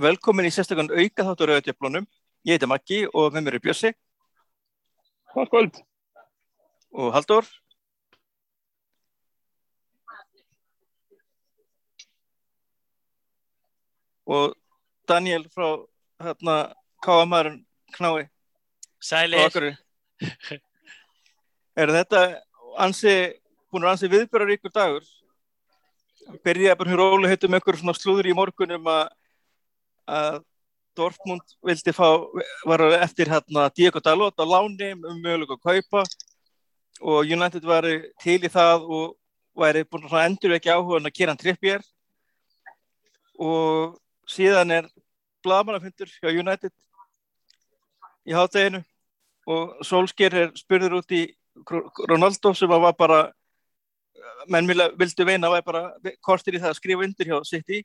Velkomin 0.00 0.46
í 0.48 0.50
sérstaklega 0.54 0.96
auka 0.96 1.24
þáttur 1.26 1.50
auðvitaðblónum. 1.52 2.06
Ég 2.40 2.56
heiti 2.56 2.68
Maggi 2.68 2.98
og 3.12 3.34
með 3.34 3.44
mér 3.44 3.56
er 3.58 3.62
Bjössi. 3.64 3.90
Hvað 5.34 5.50
kvöld? 5.52 5.80
Og 6.96 7.10
Haldur. 7.12 7.48
Og 14.30 14.56
Daniel 15.10 15.44
frá 15.52 15.68
hérna 16.24 16.56
Káamæðurinn 17.04 17.60
Knái. 17.98 18.30
Sælir. 19.00 19.76
Er 21.76 21.92
þetta 21.92 22.20
ansi, 22.80 23.14
búin 23.68 23.84
að 23.84 23.92
ansi 23.94 24.10
viðbjörður 24.12 24.54
ykkur 24.56 24.72
dagur? 24.74 25.08
Byrjaði 26.44 26.78
bara 26.80 26.92
hér 26.92 27.02
róli 27.04 27.28
heitum 27.28 27.56
ykkur 27.60 27.76
svona 27.80 27.96
slúður 27.98 28.32
í 28.32 28.36
morgunum 28.36 28.88
að 28.88 29.10
að 30.10 30.40
Dortmund 30.96 31.54
vildi 31.64 31.92
fá, 31.94 32.08
var 32.66 32.84
eftir 33.00 33.30
hérna 33.30 33.68
Diego 33.74 34.00
Dalot 34.00 34.36
á 34.40 34.44
láni 34.44 34.92
um 34.94 35.22
mögulega 35.22 35.56
að 35.56 35.64
kaupa 35.64 36.04
og 37.00 37.24
United 37.24 37.64
var 37.64 37.86
til 38.20 38.38
í 38.44 38.50
það 38.52 38.84
og 38.84 39.16
væri 39.56 39.86
búin 39.88 40.08
að 40.10 40.26
endur 40.26 40.56
ekki 40.56 40.72
áhuga 40.72 41.00
að 41.00 41.16
kera 41.16 41.32
hann 41.32 41.40
trippjér 41.40 41.82
og 43.40 43.98
síðan 44.28 44.76
er 44.76 44.88
blagamannafundur 45.44 46.10
hjá 46.20 46.30
United 46.30 46.72
í 48.28 48.36
hátteginu 48.36 48.82
og 49.50 49.84
Solskjær 49.86 50.36
er 50.36 50.50
spurður 50.58 51.00
út 51.00 51.14
í 51.16 51.24
Ronaldo 52.08 52.52
sem 52.54 52.70
var 52.70 52.94
bara 52.98 53.20
menn 54.48 54.68
vildi 54.68 55.26
veina 55.26 55.50
var 55.52 55.64
bara 55.64 55.82
kortir 56.24 56.56
í 56.56 56.60
það 56.60 56.72
að 56.72 56.78
skrifa 56.78 57.06
undir 57.06 57.30
hjá 57.30 57.40
City. 57.48 57.82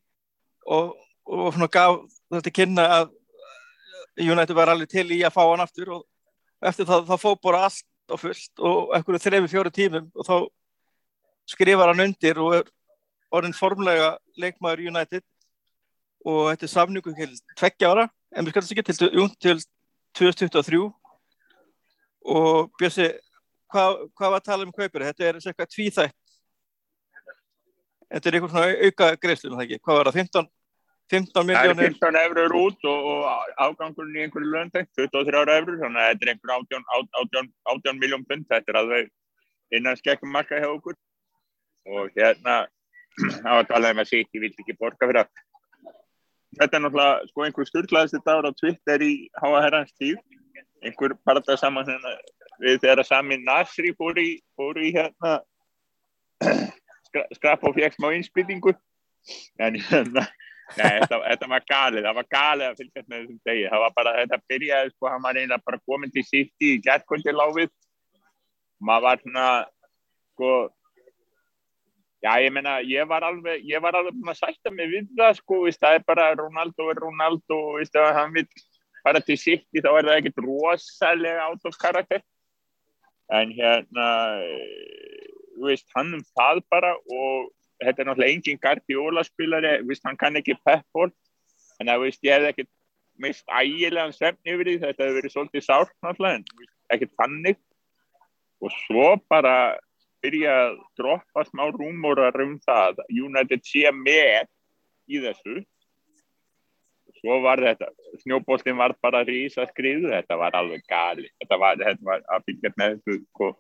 Og 0.66 0.96
og 1.26 1.54
svona 1.54 1.70
gaf 1.72 2.02
þetta 2.34 2.54
kynna 2.54 2.86
að 3.00 3.14
United 4.22 4.56
var 4.56 4.72
alveg 4.72 4.92
til 4.92 5.08
í 5.12 5.22
að 5.26 5.36
fá 5.36 5.42
hann 5.44 5.64
aftur 5.64 5.92
og 5.98 6.04
eftir 6.66 6.88
það 6.88 7.10
þá 7.10 7.16
fóð 7.22 7.38
bara 7.44 7.64
allt 7.68 7.86
á 8.06 8.16
fullt 8.22 8.64
og 8.70 8.94
ekkur 8.98 9.20
þrefi 9.22 9.52
fjóru 9.52 9.72
tímum 9.74 10.10
og 10.14 10.28
þá 10.28 10.36
skrifar 11.50 11.92
hann 11.92 12.06
undir 12.08 12.40
og 12.42 12.60
er 12.60 12.70
orðin 13.36 13.58
formlega 13.58 14.16
leikmaður 14.40 14.86
United 14.92 15.26
og 16.26 16.52
þetta 16.52 16.68
er 16.68 16.74
samningu 16.74 17.16
til 17.18 17.32
tveggja 17.58 17.92
ára 17.92 18.08
en 18.36 18.46
við 18.46 18.56
skallast 18.56 18.76
ekki 18.76 18.86
til, 18.88 19.30
til 19.42 19.64
2023 20.18 20.82
og 22.26 22.72
Björsi 22.80 23.10
hvað, 23.70 23.98
hvað 24.16 24.32
var 24.32 24.40
að 24.40 24.48
tala 24.48 24.66
um 24.66 24.74
kaupir? 24.74 25.06
Þetta 25.10 25.28
er 25.28 25.40
eitthvað 25.42 25.74
tvíþætt 25.74 26.16
þetta 28.06 28.30
er 28.30 28.38
eitthvað 28.38 28.54
svona 28.54 28.88
auka 28.88 29.10
greiðslun 29.22 29.58
hvað 29.60 30.00
var 30.00 30.10
það? 30.10 30.22
15 30.24 30.50
15 31.12 31.46
miljónir. 31.46 31.76
Það 31.76 31.86
er 31.86 31.92
15 31.94 32.20
eurur 32.22 32.56
út 32.60 32.88
og, 32.90 33.10
og 33.12 33.50
afgangurinn 33.68 34.18
í 34.18 34.24
einhverju 34.26 34.52
löndeng, 34.52 34.88
23 34.98 35.58
eurur, 35.58 35.80
þannig 35.84 36.02
að 36.02 36.12
þetta 36.12 36.26
er 36.26 36.32
einhver 36.34 36.54
18, 36.56 36.86
18, 37.22 37.52
18 37.74 38.02
miljón 38.02 38.26
pund, 38.30 38.48
þetta 38.50 38.74
er 38.74 38.80
alveg 38.82 39.12
innan 39.76 40.00
skekkum 40.00 40.34
marka 40.34 40.62
hjá 40.62 40.70
okkur 40.70 40.98
og 41.86 42.16
hérna 42.18 42.64
á 43.46 43.52
að 43.60 43.68
tala 43.70 43.92
um 43.94 44.02
að 44.02 44.12
City 44.12 44.42
vilt 44.42 44.58
ekki 44.62 44.78
borga 44.80 45.08
fyrir 45.08 45.22
það. 45.22 45.44
Þetta 46.56 46.78
er 46.78 46.84
náttúrulega 46.86 47.30
sko 47.30 47.46
einhver 47.46 47.70
styrlaðist 47.70 48.18
þetta 48.18 48.38
ára 48.40 48.52
á 48.52 48.60
Twitter 48.60 49.04
í 49.06 49.14
háa 49.42 49.62
herrans 49.66 49.94
tíu, 50.00 50.18
einhver 50.84 51.16
parta 51.28 51.58
saman 51.60 51.88
hérna 51.90 52.16
við 52.64 52.82
þegar 52.84 53.04
Sami 53.06 53.38
Nasri 53.44 53.92
fór 53.98 54.18
í, 54.22 54.30
fór 54.56 54.80
í 54.80 54.92
hérna 54.96 55.38
skrap 57.38 57.64
og 57.68 57.76
fjöxt 57.76 58.02
má 58.04 58.12
innspýtingu 58.16 58.74
en 59.60 59.80
hérna 59.90 60.26
Nei, 60.74 60.96
þetta, 60.98 61.20
þetta 61.22 61.48
var 61.50 61.66
galið, 61.70 62.06
það 62.08 62.16
var 62.18 62.28
galið 62.34 62.68
að 62.68 62.80
fylgjast 62.80 63.10
með 63.10 63.20
þessum 63.20 63.42
degi, 63.46 63.66
það 63.70 63.82
var 63.84 63.92
bara, 63.96 64.14
þetta 64.18 64.40
byrjaði 64.52 64.92
sko, 64.92 65.08
hann 65.12 65.24
var 65.24 65.38
einnig 65.40 65.66
bara 65.70 65.82
komin 65.92 66.14
til 66.14 66.24
sífti 66.26 66.72
í 66.74 66.80
gerðkvöldi 66.86 67.34
láfið, 67.36 67.72
maður 68.90 69.06
var 69.06 69.22
svona, 69.22 69.50
sko, 70.34 70.54
já 72.26 72.32
ég 72.42 72.56
menna, 72.56 72.80
ég 72.90 73.10
var 73.12 73.28
alveg, 73.30 73.62
ég 73.70 73.84
var 73.84 74.00
alveg 74.00 74.18
búin 74.18 74.34
að 74.34 74.40
sætta 74.42 74.74
mig 74.74 74.90
við 74.90 75.12
það 75.20 75.38
sko, 75.40 75.60
veist, 75.68 75.82
það 75.86 76.00
er 76.00 76.08
bara 76.10 76.30
Ronaldo 76.40 76.88
er 76.92 77.02
Ronaldo, 77.06 77.60
veist, 77.78 78.00
ef 78.02 78.18
hann 78.18 78.34
vil 78.34 78.48
fara 79.06 79.22
til 79.22 79.38
sífti 79.38 79.84
þá 79.86 79.92
er 79.92 80.10
það 80.10 80.18
ekkert 80.18 80.42
rosalega 80.48 81.46
átt 81.46 81.70
of 81.70 81.78
karakter, 81.78 82.26
en 83.38 83.54
hérna, 83.54 84.10
þú 85.54 85.70
veist, 85.70 85.86
hann 85.94 86.18
um 86.18 86.26
það 86.34 86.66
bara 86.74 86.96
og 87.06 87.54
þetta 87.86 88.02
er 88.02 88.10
náttúrulega 88.10 88.36
engin 88.36 88.62
Guardiola 88.62 89.24
spilari, 89.26 89.76
viðst, 89.86 90.06
hann 90.08 90.20
kann 90.20 90.40
ekki 90.40 90.58
peppból 90.66 91.12
en 91.80 91.92
það 91.92 92.02
veist 92.06 92.26
ég 92.26 92.36
hef 92.36 92.50
ekkert 92.52 92.72
mist 93.22 93.46
ægilegan 93.48 94.14
svefn 94.16 94.52
yfir 94.52 94.70
því 94.70 94.76
þetta 94.84 95.06
hefur 95.06 95.20
verið 95.20 95.34
svolítið 95.34 95.66
sárt 95.66 95.94
náttúrulega 96.04 96.42
en 96.42 96.46
ekkert 96.96 97.16
fannig 97.20 97.60
og 98.64 98.74
svo 98.86 99.08
bara 99.30 99.56
byrja 100.26 100.56
að 100.66 100.76
droppa 101.00 101.46
smá 101.48 101.68
rúmórar 101.72 102.38
um 102.44 102.58
það 102.66 103.02
United 103.14 103.66
sé 103.68 103.92
með 103.96 104.50
í 105.12 105.22
þessu 105.24 105.58
og 107.06 107.20
svo 107.20 107.42
var 107.46 107.62
þetta 107.64 107.92
snjóbóltinn 108.24 108.80
var 108.80 108.96
bara 109.04 109.22
að 109.24 109.34
rýsa 109.34 109.68
skriðu 109.70 110.12
þetta 110.14 110.40
var 110.40 110.58
alveg 110.58 110.86
gali 110.90 111.30
þetta 111.42 111.60
var, 111.62 111.78
þetta 111.84 112.10
var 112.10 112.26
að 112.34 112.48
byggja 112.50 112.74
með 112.76 112.98
þessu 112.98 113.20
sko. 113.28 113.52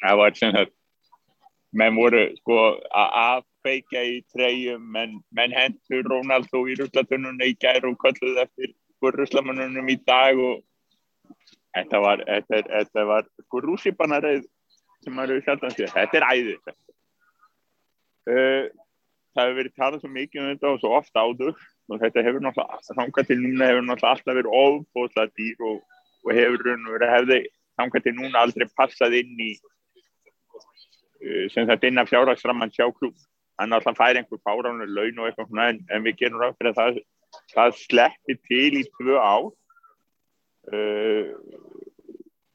það 0.00 0.18
var 0.22 0.40
sem 0.40 0.56
þetta 0.56 0.83
menn 1.74 1.96
voru 1.98 2.22
sko 2.38 2.60
að 2.94 3.16
aðfeika 3.20 4.02
í 4.06 4.20
treyjum, 4.32 4.84
menn, 4.94 5.18
menn 5.34 5.54
hendur 5.56 6.06
Rónaldó 6.10 6.62
í 6.70 6.76
rullatununa 6.78 7.48
í 7.50 7.56
gær 7.60 7.86
og 7.88 7.98
kölluð 8.02 8.40
eftir 8.46 8.74
rullamununum 9.04 9.88
í 9.92 9.98
dag 10.06 10.38
og 10.40 10.62
þetta 11.74 12.00
var, 12.00 12.22
þetta, 12.28 12.60
þetta 12.70 13.04
var 13.10 13.26
sko 13.42 13.60
rússipannareið 13.64 14.46
sem 15.04 15.12
maður 15.12 15.34
hefur 15.34 15.44
sjálf 15.48 15.66
að 15.66 15.74
segja, 15.76 15.90
þetta 15.92 16.20
er 16.20 16.26
æðið 16.30 16.70
uh, 18.32 18.64
það 19.34 19.42
hefur 19.42 19.58
verið 19.58 19.76
talað 19.76 20.04
svo 20.04 20.12
mikið 20.14 20.40
um 20.40 20.50
þetta 20.52 20.70
og 20.70 20.80
svo 20.80 20.94
ofta 20.98 21.24
áður 21.26 21.52
og 21.54 22.00
þetta 22.00 22.24
hefur 22.24 22.46
náttúrulega, 22.46 22.96
þángar 23.00 23.28
til 23.28 23.38
núna 23.42 23.70
hefur 23.70 23.86
náttúrulega 23.88 24.14
alltaf 24.14 24.38
verið 24.38 24.56
ofbóðslega 24.62 25.34
dýr 25.40 25.68
og, 25.68 25.78
og 26.24 26.38
hefur 26.38 27.08
hefði 27.12 27.40
þángar 27.74 28.04
til 28.06 28.14
núna 28.16 28.44
aldrei 28.44 28.68
passað 28.78 29.18
inn 29.20 29.34
í 29.42 29.52
sem 31.52 31.68
þetta 31.68 31.88
inn 31.88 32.02
af 32.02 32.10
fjárhagsramman 32.10 32.72
sjá 32.74 32.86
klúb 32.92 33.14
hann 33.60 33.74
alltaf 33.74 33.98
fær 33.98 34.18
einhver 34.18 34.40
fáránur 34.46 34.90
laun 34.90 35.20
og 35.20 35.28
eitthvað 35.28 35.60
en, 35.68 35.82
en 35.90 36.06
við 36.06 36.18
gerum 36.22 36.42
ráð 36.42 36.56
fyrir 36.58 36.72
að 36.72 36.80
það, 36.80 37.02
það 37.54 37.76
sleppi 37.80 38.38
til 38.48 38.80
í 38.80 38.84
tvö 38.96 39.18
ár. 39.20 39.50
Uh, 40.74 41.34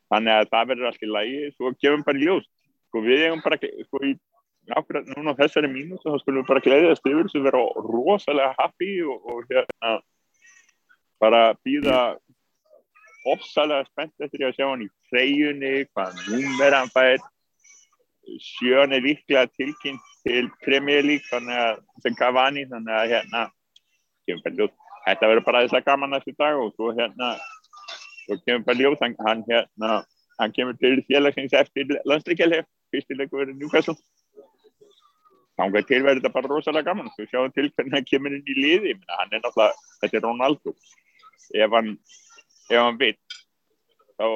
þannig 0.10 0.34
að 0.36 0.50
það 0.54 0.72
verður 0.72 0.90
allt 0.90 1.06
í 1.06 1.12
lagi. 1.12 1.44
Svo 1.56 1.74
gefum 1.78 2.06
bara 2.08 2.24
ljós. 2.24 2.50
Sko 2.90 3.04
við 3.06 3.26
hefum 3.28 3.44
bara 3.46 3.60
sko 3.62 4.04
í 4.08 4.16
ákveðat 4.70 5.12
núna 5.16 5.34
á 5.34 5.40
þessari 5.40 5.70
mínúti 5.72 6.06
þá 6.06 6.22
skulum 6.22 6.44
við 6.44 6.50
bara 6.50 6.64
gleðast 6.66 7.08
yfir 7.10 7.30
sem 7.32 7.46
vera 7.46 7.62
rosalega 7.86 8.54
happy 8.58 8.92
og, 9.06 9.24
og 9.26 9.46
hérna 9.50 9.94
bara 11.22 11.40
býða 11.66 12.02
ofsalega 13.30 13.88
spennt 13.88 14.26
eftir 14.26 14.46
að 14.46 14.56
sjá 14.58 14.68
hann 14.68 14.86
í 14.86 14.90
freyjunni 15.10 15.74
hvað 15.90 16.22
númer 16.28 16.78
hann 16.78 16.94
fær 16.94 17.18
sjön 18.44 18.94
er 18.96 19.04
líklega 19.04 19.48
tilkynnt 19.58 20.06
til 20.28 20.50
Premier 20.66 21.06
League 21.06 21.26
þannig 21.30 21.58
að 21.64 21.82
sem 22.04 22.18
Cavani 22.20 22.66
þannig 22.70 22.96
að 22.96 23.14
hérna 23.14 23.48
þetta 24.30 25.30
verður 25.30 25.46
bara 25.46 25.64
þess 25.66 25.80
að 25.80 25.88
gaman 25.88 26.16
þessu 26.18 26.36
dag 26.38 26.60
og 26.62 26.74
svo 26.76 26.92
hérna 26.98 27.34
svo 28.26 28.38
kemur 28.46 28.66
bara 28.68 28.78
ljóð 28.78 28.98
hann, 29.02 29.16
hann 29.26 29.44
hérna 29.50 29.92
hann 30.40 30.56
kemur 30.56 30.78
til 30.80 31.00
félagsins 31.08 31.56
eftir 31.58 31.96
landsleikjali 32.06 32.62
fyrstileiku 32.94 33.40
verður 33.40 33.58
Newcastle. 33.58 33.98
Þá 35.60 35.82
til 35.90 36.04
verður 36.06 36.22
þetta 36.22 36.34
bara 36.36 36.52
rosalega 36.52 36.92
gaman 36.92 37.12
svo 37.16 37.26
sjáum 37.28 37.52
til 37.56 37.68
hvernig 37.74 37.98
hann 37.98 38.08
kemur 38.08 38.36
inn 38.38 38.48
í 38.48 38.56
liði 38.58 38.96
hann 39.10 39.34
er 39.34 39.44
náttúrulega, 39.44 39.76
þetta 40.04 40.20
er 40.20 40.26
Ronaldo. 40.28 40.76
Ef 41.54 41.76
hann 41.76 41.94
ef 42.70 42.78
hann 42.78 43.00
vil 43.02 43.16
þá 44.20 44.28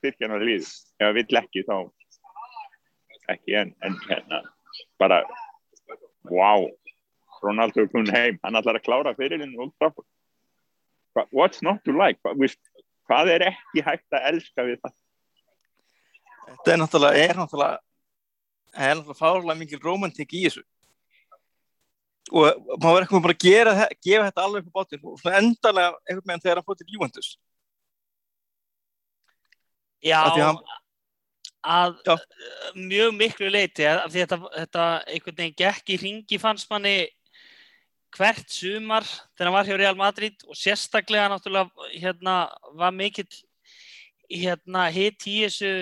styrkja 0.00 0.26
hann 0.26 0.36
að 0.38 0.48
liði 0.50 0.66
ef 0.66 1.06
hann 1.06 1.16
vil 1.20 1.40
ekki 1.40 1.64
þá 1.68 1.76
ekki 3.32 3.56
en, 3.60 3.72
en 3.84 3.96
hérna 4.08 4.42
bara 5.00 5.22
wow 6.30 6.66
Ronaldo 7.44 7.82
er 7.82 7.88
komin 7.92 8.12
heim, 8.14 8.38
hann 8.42 8.56
ætlar 8.56 8.78
að 8.78 8.86
klára 8.86 9.14
fyrirlinu 9.16 9.66
og 9.66 10.04
what's 11.30 11.62
not 11.62 11.82
to 11.84 11.92
like? 11.92 12.18
Hvað, 12.24 12.56
hvað 13.08 13.32
er 13.34 13.46
ekki 13.50 13.84
hægt 13.84 14.16
að 14.16 14.28
elska 14.32 14.64
við 14.66 14.78
það? 14.82 14.94
Þetta 16.44 16.72
er 16.72 16.80
náttúrulega 16.80 17.24
er 17.24 17.40
náttúrulega, 17.40 17.82
er 18.74 18.96
náttúrulega 18.98 19.20
fárlega 19.20 19.58
mikil 19.60 19.82
romantik 19.84 20.32
í 20.34 20.44
þessu. 20.46 20.64
Og 22.32 22.48
maður 22.80 22.94
verður 22.96 23.06
ekki 23.06 23.22
bara 23.26 23.36
að 23.36 23.44
gera, 23.44 23.74
gefa 24.08 24.28
þetta 24.30 24.44
alveg 24.46 24.64
upp 24.64 24.72
á 24.72 24.76
bátinn 24.80 25.04
og 25.04 25.18
svona 25.20 25.40
endalega 25.42 25.98
einhvern 26.08 26.30
veginn 26.30 26.44
þegar 26.46 26.60
hann 26.60 26.68
fótt 26.70 26.80
til 26.80 26.94
Juventus. 26.96 27.28
Já, 30.04 30.20
hann- 30.24 30.64
að 31.64 31.96
Já. 32.04 32.14
mjög 32.76 33.14
miklu 33.16 33.50
leiti 33.50 33.86
að 33.88 34.06
því 34.12 34.22
þetta, 34.22 34.38
þetta 34.54 34.86
einhvern 35.08 35.38
veginn 35.38 35.58
gekk 35.58 35.92
í 35.94 36.00
ringi 36.02 36.40
fannst 36.40 36.70
manni 36.70 36.96
hvert 38.14 38.50
sumar 38.52 39.06
þegar 39.06 39.48
hann 39.48 39.56
var 39.56 39.68
hjá 39.68 39.78
Real 39.80 39.98
Madrid 39.98 40.44
og 40.46 40.58
sérstaklega 40.58 41.30
náttúrulega 41.32 41.88
hérna 41.96 42.36
var 42.76 42.94
mikill 42.94 43.30
hérna 44.30 44.86
hitt 44.94 45.26
í 45.26 45.40
þessu 45.46 45.72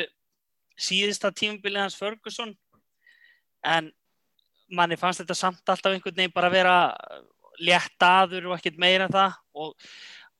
síðasta 0.79 1.33
tímabilið 1.35 1.85
hans 1.85 1.99
Ferguson 1.99 2.55
en 3.67 3.91
manni 4.73 4.97
fannst 4.97 5.23
þetta 5.23 5.37
samt 5.37 5.69
alltaf 5.69 5.93
einhvern 5.93 6.17
veginn 6.17 6.35
bara 6.35 6.51
vera 6.53 6.77
létt 7.61 8.07
aður 8.07 8.51
og 8.51 8.57
ekkert 8.57 8.81
meira 8.81 9.07
en 9.07 9.15
það 9.15 9.37
og 9.53 9.75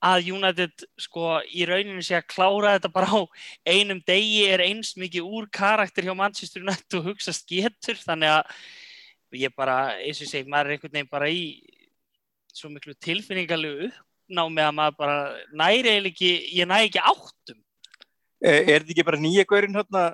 að 0.03 0.29
United 0.35 0.85
sko 0.99 1.37
í 1.47 1.65
rauninu 1.67 2.03
sé 2.03 2.17
að 2.17 2.29
klára 2.33 2.75
þetta 2.75 2.91
bara 2.91 3.07
á 3.07 3.21
einum 3.69 4.01
degi 4.03 4.45
er 4.51 4.63
eins 4.65 4.93
mikið 4.99 5.27
úr 5.27 5.47
karakter 5.53 6.07
hjá 6.07 6.15
Manchester 6.17 6.63
United 6.63 6.97
og 6.99 7.11
hugsaðst 7.11 7.47
getur. 7.49 7.99
Þannig 8.01 8.33
að 8.33 9.39
ég 9.43 9.53
bara, 9.55 9.95
eins 9.97 10.19
og 10.19 10.27
ég 10.27 10.33
segi, 10.33 10.49
maður 10.49 10.71
er 10.73 10.77
einhvern 10.77 10.97
veginn 10.97 11.11
bara 11.11 11.29
í 11.31 11.45
svo 12.53 12.69
miklu 12.69 12.93
tilfinningarlegu 13.01 13.89
uppnámi 13.89 14.63
að 14.63 14.75
maður 14.77 14.99
bara 14.99 15.17
næri 15.51 15.89
eiginlega 15.89 16.11
ekki, 16.11 16.33
ég 16.59 16.69
næri 16.69 16.89
ekki 16.91 17.01
áttum. 17.01 17.59
Er, 18.43 18.59
er 18.59 18.83
þetta 18.83 18.93
ekki 18.93 19.07
bara 19.07 19.23
nýja 19.23 19.47
gaurinn 19.47 19.79
hérna 19.79 20.05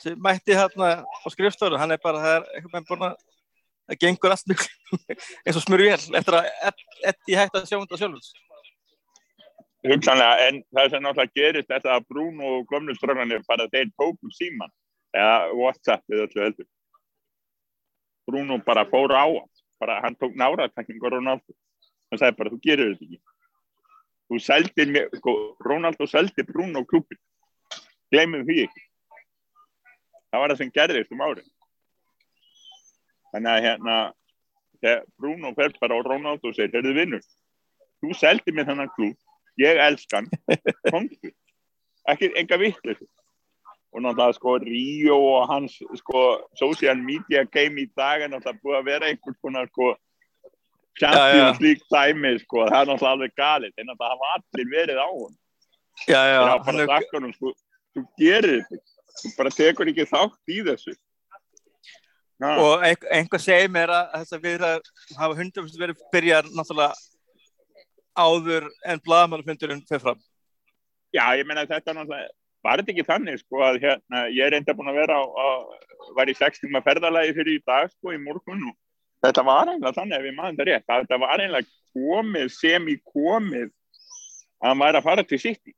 sem 0.00 0.18
mætti 0.22 0.56
hérna 0.56 1.02
á 1.02 1.26
skrifstofu? 1.32 1.78
Hann 1.80 1.94
er 1.94 2.00
bara, 2.02 2.22
það 2.22 2.36
er 2.38 2.48
einhvern 2.54 2.76
veginn 2.76 2.88
búin 2.90 3.06
að 3.10 3.18
það 3.86 4.00
gengur 4.02 4.34
allt 4.34 4.50
mjög 4.50 4.64
eins 5.46 5.58
og 5.58 5.64
smurðu 5.64 5.90
vel 5.90 6.18
eftir 6.20 6.38
að 6.38 6.50
Eddi 7.06 7.38
hætti 7.38 7.60
að 7.60 7.68
sjá 7.68 7.76
þetta 7.78 8.00
sjálfur 8.00 8.45
hugsanlega, 9.90 10.48
en 10.48 10.62
það 10.74 10.90
sem 10.92 11.04
náttúrulega 11.04 11.38
gerist 11.40 11.70
þetta 11.70 11.94
að 11.96 12.08
Bruno 12.10 12.52
og 12.56 12.66
gömlu 12.70 12.94
ströfnarnir 12.96 13.44
bara 13.48 13.68
þeir 13.72 13.92
tókum 13.94 14.32
síman 14.34 14.72
eða 15.16 15.36
Whatsapp 15.56 16.02
eða 16.12 16.26
öllu 16.26 16.44
heldur. 16.44 16.68
Bruno 18.26 18.58
bara 18.66 18.86
fór 18.90 19.14
á 19.14 19.24
hann. 19.24 19.52
Bara 19.80 20.00
hann 20.02 20.16
tók 20.16 20.34
náratakningur 20.34 21.18
Ronaldo. 21.18 21.56
Hann 22.10 22.20
sagði 22.20 22.38
bara 22.38 22.52
þú 22.54 22.60
gerir 22.64 22.92
þetta 22.94 23.06
ekki. 23.06 23.20
Þú 24.26 24.40
seldir 24.42 24.90
mér, 24.90 25.10
sko, 25.20 25.34
Ronaldo 25.62 26.08
seldi 26.10 26.46
Bruno 26.46 26.82
klubin 26.84 27.20
glemum 28.10 28.46
því 28.46 28.64
ekki. 28.66 28.86
Það 30.30 30.42
var 30.42 30.52
það 30.52 30.62
sem 30.62 30.72
gerðist 30.74 31.14
um 31.14 31.22
árið 31.22 31.46
þannig 33.36 33.52
að 33.52 33.64
hérna 33.66 33.96
þegar 34.80 35.04
Bruno 35.20 35.52
fer 35.56 35.74
bara 35.80 35.98
á 35.98 36.00
Ronaldo 36.06 36.50
og 36.50 36.56
segir, 36.56 36.72
heyrðu 36.72 36.94
vinnur 36.96 37.24
þú 38.02 38.16
seldi 38.16 38.54
mér 38.54 38.68
þennan 38.70 38.92
klub 38.96 39.16
ég 39.62 39.78
elskan, 39.86 40.26
komstu 40.90 41.30
ekki 42.08 42.32
enga 42.38 42.58
vittlis 42.60 43.00
og 43.96 44.02
náttúrulega 44.04 44.34
sko 44.36 44.56
Ríó 44.62 45.16
og 45.38 45.46
hans 45.50 45.78
sko 46.02 46.24
social 46.60 46.98
media 47.00 47.44
game 47.48 47.80
í 47.82 47.86
dag 47.96 48.22
er 48.26 48.28
náttúrulega 48.34 48.60
búið 48.62 48.76
að 48.80 48.90
vera 48.90 49.08
einhvern 49.10 49.38
konar 49.42 49.70
sko 49.72 49.94
Champions 50.96 51.58
League 51.60 51.84
dæmi 51.92 52.34
sko, 52.40 52.62
það 52.70 52.76
er 52.78 52.86
náttúrulega 52.88 53.14
alveg 53.16 53.32
galið. 53.36 53.72
Þeir 53.76 53.88
náttúrulega 53.88 54.12
hafa 54.14 54.28
allir 54.36 54.68
verið 54.72 55.00
á 55.00 55.08
hún 55.12 55.34
já, 56.08 56.20
já, 56.28 56.38
bara 56.64 56.84
er, 56.84 56.92
sagt 56.92 57.12
honum 57.16 57.32
sko, 57.36 57.52
þú 57.96 58.04
gerir 58.20 58.62
þetta 58.68 58.94
þú 59.16 59.32
bara 59.36 59.52
tekur 59.56 59.90
ekki 59.92 60.06
þátt 60.12 60.52
í 60.52 60.62
þessu. 60.70 60.94
Na, 62.40 62.54
og 62.60 62.82
ein- 62.84 63.06
einhver 63.16 63.40
segir 63.40 63.70
mér 63.72 63.92
að 63.96 64.10
þess 64.20 64.36
að 64.36 64.42
við 64.44 64.64
hafa 65.16 65.36
hundum 65.40 65.68
verið 65.80 66.02
byrjar 66.12 66.48
náttúrulega 66.52 66.92
áður 68.16 68.66
en 68.84 69.02
blaðmannafundurinn 69.06 69.84
fyrir 69.88 70.02
fram 70.06 70.20
Já, 71.14 71.24
ég 71.38 71.46
meina 71.48 71.62
þetta 71.68 71.94
náttúrulega, 71.96 72.32
var 72.66 72.80
þetta 72.82 72.92
ekki 72.92 73.04
þannig 73.06 73.38
sko 73.40 73.60
að 73.64 73.76
hérna, 73.84 74.24
ég 74.34 74.42
er 74.48 74.56
enda 74.58 74.74
búin 74.76 74.90
að 74.90 74.98
vera 75.00 75.16
á, 75.16 75.24
á 75.24 75.48
var 76.18 76.28
í 76.28 76.34
sex 76.36 76.60
tíma 76.60 76.82
ferðalagi 76.84 77.36
fyrir 77.36 77.56
í 77.60 77.62
dag 77.66 77.88
sko 77.94 78.12
í 78.12 78.18
morgun 78.20 78.66
og 78.72 78.74
þetta 79.24 79.44
var 79.46 79.70
eiginlega 79.70 79.94
þannig 79.96 80.18
ef 80.18 80.26
ég 80.28 80.36
maður 80.36 80.56
þetta 80.58 80.66
rétt, 80.68 80.86
að 80.90 81.04
þetta 81.06 81.20
var 81.22 81.44
eiginlega 81.44 81.72
komið 81.96 82.50
sem 82.56 82.90
í 82.92 82.96
komið 83.14 83.70
að 83.70 84.68
hann 84.70 84.82
væri 84.82 85.00
að 85.00 85.06
fara 85.06 85.24
til 85.30 85.38
sitt 85.40 85.72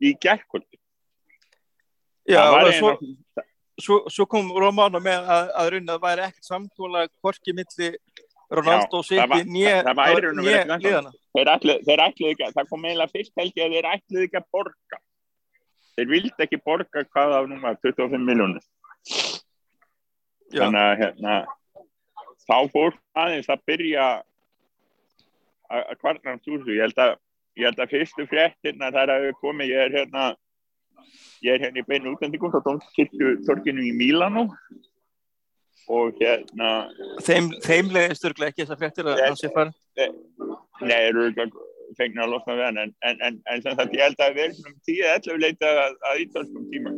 í 0.00 0.14
gerkvöldi. 0.24 0.78
já, 2.30 2.40
Það 2.40 2.56
og 2.64 2.72
svo, 2.74 2.90
eiginlega- 2.96 3.46
svo, 3.80 3.96
svo 4.08 4.26
kom 4.26 4.50
Romano 4.56 5.00
með 5.02 5.28
að, 5.36 5.52
að 5.60 5.70
raun 5.74 5.94
að 5.94 6.02
væri 6.04 6.26
ekkert 6.26 6.48
samkóla 6.48 7.06
hvorki 7.20 7.54
milli 7.56 7.92
Ronaldo 8.50 8.98
og 9.02 9.06
það 9.06 9.34
City 9.36 9.50
nýja 9.52 9.82
það 9.84 10.82
liðana 10.82 11.12
Þeir 11.36 11.50
ætluðu 11.54 11.84
þeir 11.86 12.02
ætluðu 12.06 12.32
ekki, 12.34 12.44
að- 12.46 12.56
það 12.56 12.68
kom 12.70 12.84
eiginlega 12.88 13.14
fyrst 13.14 13.32
helgi 13.38 13.62
að 13.64 13.74
þeir 13.76 13.88
ætluðu 13.94 14.26
ekki 14.26 14.40
að 14.40 14.48
borga. 14.56 14.98
Þeir 15.96 16.08
vildi 16.10 16.44
ekki 16.46 16.58
borga 16.64 17.04
hvað 17.04 17.36
af 17.38 17.48
núma 17.50 17.74
25 17.84 18.24
miljónir. 18.26 18.64
Þannig 20.50 20.82
að 20.82 20.98
hérna, 21.04 21.34
þá 22.48 22.56
fór 22.72 22.96
aðeins 23.14 23.50
að 23.52 23.64
byrja 23.70 24.06
að 25.70 25.84
að 25.90 25.98
kvarna 26.00 26.32
hans 26.32 26.48
úr 26.50 26.58
þessu 26.58 26.74
ég 26.74 26.82
held 26.82 26.98
að, 26.98 27.12
ég 27.60 27.68
held 27.68 27.82
að 27.84 27.92
fyrstu 27.92 28.24
fréttina 28.26 28.88
þar 28.90 29.12
að 29.14 29.26
við 29.28 29.36
komið, 29.38 29.68
ég 29.70 29.84
er 29.84 29.92
hérna 30.00 30.24
ég 31.46 31.54
er 31.54 31.62
hérna 31.62 31.78
í 31.78 31.86
beinu 31.86 32.10
útlendingum 32.16 32.50
frá 32.50 32.62
Dómskirkju 32.64 33.36
torkinu 33.46 33.84
í 33.86 33.92
Mílanó. 33.94 34.48
Og 35.90 36.18
hérna 36.18 36.90
þeim, 37.22 37.52
þeim 37.62 37.88
leiðist 37.94 38.26
örglega 38.28 38.50
ekki 38.52 38.64
þess 38.66 38.74
að 38.74 38.82
fréttir 38.82 39.08
að 39.10 39.22
hann 39.24 39.38
sé 39.38 39.50
farin 39.54 39.72
nei, 40.80 41.00
eru 41.08 41.26
örugglega 41.26 41.68
fengna 41.98 42.24
að 42.24 42.34
losna 42.34 42.56
við 42.56 42.66
hann 42.68 42.80
en, 42.84 42.92
en, 43.06 43.22
en, 43.26 43.38
en 43.50 43.62
sem 43.64 43.76
sagt 43.76 43.96
ég 43.96 44.04
held 44.04 44.22
að 44.22 44.36
við 44.36 44.44
erum 44.44 44.68
um 44.70 44.76
10-11 44.88 45.40
leita 45.44 45.70
að, 45.84 45.96
að 46.10 46.20
ítalskum 46.24 46.68
tíma. 46.70 46.92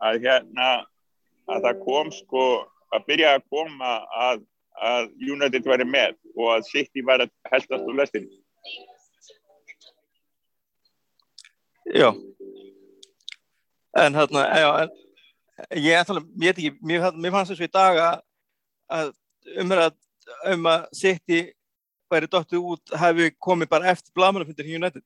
Að 0.00 0.22
hérna 0.24 0.68
að 1.50 1.66
það 1.66 1.82
kom 1.84 2.12
sko 2.14 2.44
að 2.94 3.04
byrja 3.10 3.34
að 3.36 3.44
koma 3.52 3.92
að, 4.26 4.46
að 4.90 5.10
United 5.34 5.68
væri 5.68 5.86
með 5.88 6.16
og 6.36 6.54
að 6.56 6.66
City 6.70 7.04
var 7.06 7.24
að 7.24 7.34
heldast 7.52 7.86
úr 7.86 8.00
lestinni. 8.00 8.40
Já. 11.90 12.10
En 13.98 14.14
hérna, 14.14 14.44
en, 14.54 14.92
ég 15.74 15.96
ætla, 15.98 16.22
ég 16.22 16.52
veit 16.52 16.58
ekki 16.58 16.74
mér, 16.86 17.08
mér 17.18 17.34
fannst 17.34 17.52
þessu 17.52 17.66
í 17.66 17.72
dag 17.74 17.98
að, 18.04 18.20
að 18.94 19.10
umræð 19.58 19.96
um 20.52 20.68
að 20.70 20.84
City 20.94 21.40
væri 22.10 22.28
dottu 22.30 22.60
út 22.74 22.94
hafi 23.00 23.30
komið 23.38 23.68
bara 23.72 23.90
eftir 23.94 24.12
blaðmannafundir 24.16 24.68
í 24.70 24.76
United? 24.78 25.04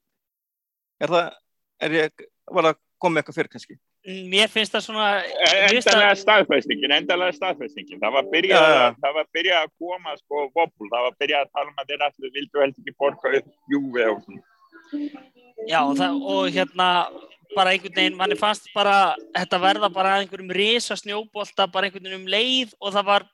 Er 1.03 1.13
það, 1.13 1.35
er 1.83 1.99
ég 1.99 2.25
var 2.51 2.71
það 2.71 2.79
komið 3.03 3.21
eitthvað 3.23 3.39
fyrir 3.41 3.53
kannski? 3.55 3.77
Mér 4.05 4.51
finnst 4.53 4.75
það 4.75 4.83
svona 4.85 5.05
finnst 5.25 5.89
endalega 5.89 6.11
það- 6.11 6.23
staðfestingin, 6.23 6.93
endalega 6.93 7.37
staðfestingin. 7.39 8.01
Það 8.03 8.13
var 8.19 8.27
byrjað 8.35 8.65
já. 8.69 8.81
að, 8.81 8.99
það 9.05 9.15
var 9.19 9.29
byrjað 9.37 9.61
að 9.63 9.71
koma 9.81 10.17
sko 10.19 10.43
voppul, 10.59 10.89
það 10.93 11.07
var 11.07 11.15
byrjað 11.23 11.45
að 11.47 11.53
tala 11.55 11.71
um 11.71 11.79
að 11.81 11.93
þeir 11.93 12.05
allir 12.09 12.35
vildu 12.35 12.61
helst 12.65 12.83
ekki 12.83 12.97
borga 13.01 13.33
upp 13.39 13.49
júfi 13.73 14.05
og 14.11 14.19
svona. 14.27 14.43
Já, 15.65 15.79
og, 15.81 15.95
það, 15.97 16.19
og 16.35 16.51
hérna 16.53 16.89
bara 17.55 17.73
einhvern 17.73 17.97
veginn, 17.97 18.17
manni 18.19 18.37
fannst 18.37 18.69
bara 18.75 19.15
þetta 19.33 19.61
verða 19.63 19.89
bara 19.95 20.17
að 20.19 20.25
einhverjum 20.27 20.53
risa 20.53 20.97
snjóbolta 21.01 21.67
bara 21.73 21.89
einhvern 21.89 22.05
veginn 22.05 22.21
um 22.21 22.29
leið 22.35 22.75
og 22.81 22.93
það 22.93 23.09
var 23.09 23.27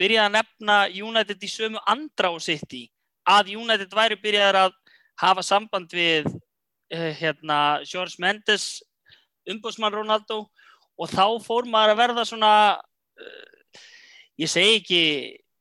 byrjað 0.00 0.26
að 0.26 0.34
nefna 0.36 0.76
United 1.08 1.44
í 1.46 1.50
sömu 1.50 1.80
andra 1.88 2.32
og 2.34 2.42
sitt 2.44 2.76
í 2.76 2.84
að 3.30 3.52
United 3.56 3.92
væri 3.94 4.18
byrjað 4.20 4.60
að 4.64 4.78
hafa 5.20 5.44
samband 5.46 5.92
við 5.94 6.28
uh, 6.30 7.10
hérna 7.20 7.58
George 7.86 8.20
Mendes 8.22 8.80
umbúsmann 9.50 9.94
Ronaldo 9.94 10.44
og 11.00 11.12
þá 11.12 11.24
fór 11.44 11.68
maður 11.68 11.94
að 11.94 12.02
verða 12.02 12.26
svona 12.28 12.52
uh, 12.76 13.84
ég 14.40 14.50
segi 14.50 14.80
ekki 14.80 15.02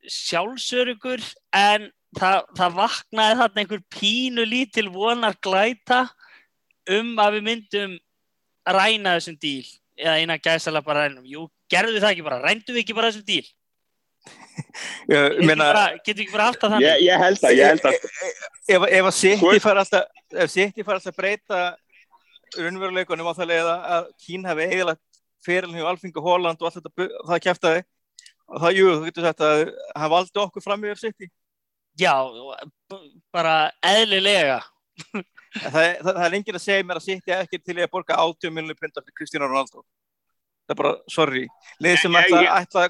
sjálfsörugur 0.10 1.24
en 1.56 1.90
það, 2.18 2.46
það 2.58 2.78
vaknaði 2.80 3.40
þarna 3.42 3.64
einhver 3.64 3.84
pínu 3.94 4.46
lítil 4.48 4.88
vonar 4.94 5.38
glæta 5.44 6.06
um 6.90 7.14
að 7.22 7.38
við 7.38 7.46
myndum 7.50 7.96
ræna 8.70 9.18
þessum 9.18 9.38
díl 9.42 9.68
eða 10.00 10.18
eina 10.22 10.40
gæsala 10.40 10.82
bara 10.86 11.08
rænum 11.08 11.28
jú, 11.28 11.48
gerðu 11.72 11.98
við 11.98 12.06
það 12.06 12.14
ekki 12.14 12.26
bara, 12.26 12.42
rændu 12.44 12.74
við 12.74 12.84
ekki 12.84 12.98
bara 12.98 13.12
þessum 13.12 13.28
díl 13.28 13.48
ég 15.10 15.38
getur 15.40 15.46
meina 15.48 15.68
getur 16.06 16.24
ekki 16.26 16.40
haft 16.40 16.60
það 16.62 16.74
þannig? 16.76 16.88
Ég, 16.88 17.04
ég 17.08 17.22
held 17.24 17.44
að, 17.48 17.54
ég 17.58 17.70
held 17.72 17.86
að 17.90 17.94
ef, 18.00 18.88
ef 19.00 19.06
að 19.10 19.14
City 19.20 19.60
fara 19.64 19.84
alltaf 19.86 20.42
ef 20.46 20.52
City 20.54 20.86
fara 20.88 21.00
alltaf 21.00 21.14
að 21.16 21.20
breyta 21.22 21.62
raunveruleikunum 22.58 23.30
á 23.30 23.34
það 23.38 23.50
leið 23.54 23.70
að- 23.74 23.88
að 23.96 24.10
Kín 24.26 24.46
hafi 24.50 24.66
eiginlega 24.68 24.98
fyrirlin 25.46 25.80
hjá 25.80 25.90
Alfingu 25.94 26.22
Holland 26.26 26.60
og 26.62 26.68
allt 26.70 26.80
þetta 26.82 27.10
það 27.30 27.44
kæftaði 27.48 27.84
og 28.50 28.62
það, 28.64 28.72
jú, 28.80 28.88
þú 28.98 29.06
getur 29.10 29.28
sagt 29.30 29.44
að 29.46 29.60
hann 29.96 30.12
valdi 30.12 30.42
okkur 30.42 30.64
fram 30.66 30.84
yfir 30.84 30.98
City. 31.00 31.28
Já, 32.00 32.14
bara 33.34 33.72
eðlilega. 33.86 34.60
Það, 35.14 35.74
það, 35.74 36.10
það 36.10 36.24
er 36.26 36.36
enginn 36.38 36.58
að 36.58 36.64
segja 36.64 36.86
mér 36.88 37.00
að 37.00 37.06
City 37.06 37.34
ekki 37.36 37.60
til 37.62 37.78
í 37.78 37.84
að 37.86 37.92
borga 37.94 38.18
80 38.24 38.54
miljonir 38.56 38.78
punta 38.80 39.02
fyrir 39.04 39.16
Cristiano 39.18 39.48
Ronaldo. 39.50 39.84
Það 40.66 40.74
er 40.76 40.80
bara, 40.82 40.92
sorry. 41.10 41.44
Liðið 41.82 42.02
sem 42.04 42.18
ætla, 42.20 42.42
ætla, 42.60 42.84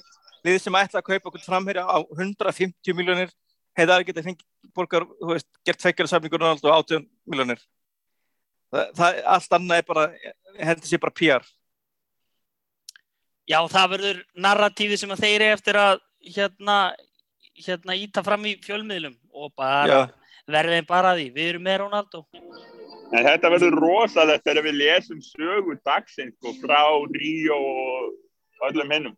liðið 0.45 0.63
sem 0.63 0.79
ætla 0.79 1.01
að 1.01 1.07
kaupa 1.09 1.31
okkur 1.31 1.45
framherja 1.45 1.85
á 1.85 1.97
150 1.99 2.97
miljonir 2.97 3.33
hefði 3.77 3.91
það 3.93 4.05
getað 4.09 4.27
fengið 4.29 4.73
borgar, 4.75 5.05
þú 5.19 5.33
veist, 5.33 5.49
gert 5.65 5.81
tveggjara 5.83 6.11
samningur 6.11 6.43
Ronaldo 6.43 6.73
á 6.73 6.77
80 6.81 7.07
miljonir 7.29 7.63
það, 8.73 8.91
það, 8.99 9.21
allt 9.35 9.57
annað 9.59 9.81
er 9.81 9.89
bara 9.89 10.05
heldur 10.59 10.91
sér 10.91 11.03
bara 11.03 11.17
PR 11.21 11.47
Já, 13.49 13.63
það 13.65 13.93
verður 13.95 14.17
narratífið 14.45 14.99
sem 15.01 15.13
að 15.13 15.21
þeir 15.25 15.41
eru 15.41 15.53
eftir 15.55 15.77
að 15.81 16.01
hérna, 16.35 16.75
hérna 17.57 17.95
íta 17.97 18.21
fram 18.21 18.43
í 18.45 18.51
fjölmiðlum 18.61 19.15
og 19.33 19.53
bara 19.57 20.03
þeim 20.49 20.85
bara 20.89 21.13
að 21.13 21.21
því. 21.21 21.25
Við 21.33 21.49
erum 21.53 21.65
með 21.65 21.79
Ronaldo. 21.83 22.21
En 23.09 23.25
þetta 23.25 23.49
verður 23.49 23.79
rosalegt 23.81 24.45
þegar 24.45 24.67
við 24.67 24.77
lesum 24.83 25.23
sögu 25.25 25.79
dagsins 25.81 26.35
sko, 26.37 26.53
frá 26.61 26.83
Ríó 27.15 27.57
og 27.57 28.69
öllum 28.69 28.93
hinnum. 28.93 29.17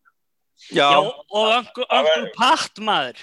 Já, 0.72 0.88
Já, 0.88 0.98
og 1.02 1.52
Uncle, 1.58 1.86
Það 1.90 2.26
Pat 2.38 2.82
maður. 2.84 3.22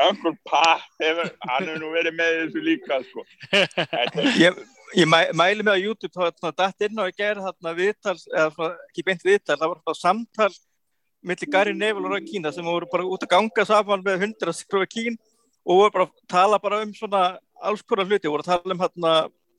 Uncle 0.00 0.34
Pat, 0.48 0.84
hefur, 1.02 1.30
hann 1.48 1.66
hefur 1.68 1.80
nú 1.82 1.90
verið 1.92 2.16
með 2.16 2.36
þessu 2.40 2.62
líka 2.64 3.00
sko. 3.08 3.24
Ég, 4.40 4.60
ég 4.96 5.08
mæ, 5.10 5.18
mæli 5.36 5.66
mig 5.66 5.76
á 5.76 5.84
YouTube 5.84 6.14
þá 6.16 6.50
datt 6.56 6.86
inn 6.86 6.98
á 6.98 7.04
að 7.04 7.16
gera 7.18 7.44
þarna 7.50 7.74
viðtal 7.76 8.16
eða 8.16 8.48
svona, 8.54 8.70
ekki 8.88 9.06
beint 9.06 9.26
viðtal, 9.26 9.58
það 9.58 9.72
var 9.74 9.82
bara 9.90 10.00
samtal 10.00 10.50
milli 11.20 11.50
Gary 11.52 11.74
Neville 11.76 12.08
og 12.08 12.14
Roy 12.14 12.24
Keane 12.24 12.48
þar 12.48 12.56
sem 12.56 12.70
voru 12.70 12.88
bara 12.90 13.04
út 13.04 13.26
að 13.26 13.32
ganga 13.34 13.66
saman 13.68 14.04
með 14.06 14.24
hundra 14.24 14.54
Roy 14.72 14.88
Keane 14.88 15.20
og 15.66 15.82
voru 15.82 15.94
bara 15.96 16.08
að 16.08 16.14
tala 16.32 16.60
bara 16.62 16.80
um 16.84 16.94
svona 16.96 17.24
alls 17.60 17.84
konar 17.84 18.08
hluti, 18.08 18.30
voru 18.30 18.44
að 18.46 18.54
tala 18.54 18.74
um 18.74 18.80
hérna 18.80 19.12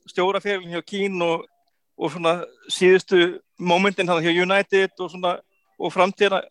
stjórafélagin 0.10 0.74
hjá 0.74 0.82
Keane 0.90 1.28
og, 1.28 1.46
og 2.02 2.16
svona 2.16 2.34
síðustu 2.72 3.22
momentin 3.62 4.10
hann 4.10 4.24
hjá 4.26 4.34
United 4.34 4.98
og 4.98 5.14
svona 5.14 5.36
og 5.82 5.94
framtíðina 5.94 6.42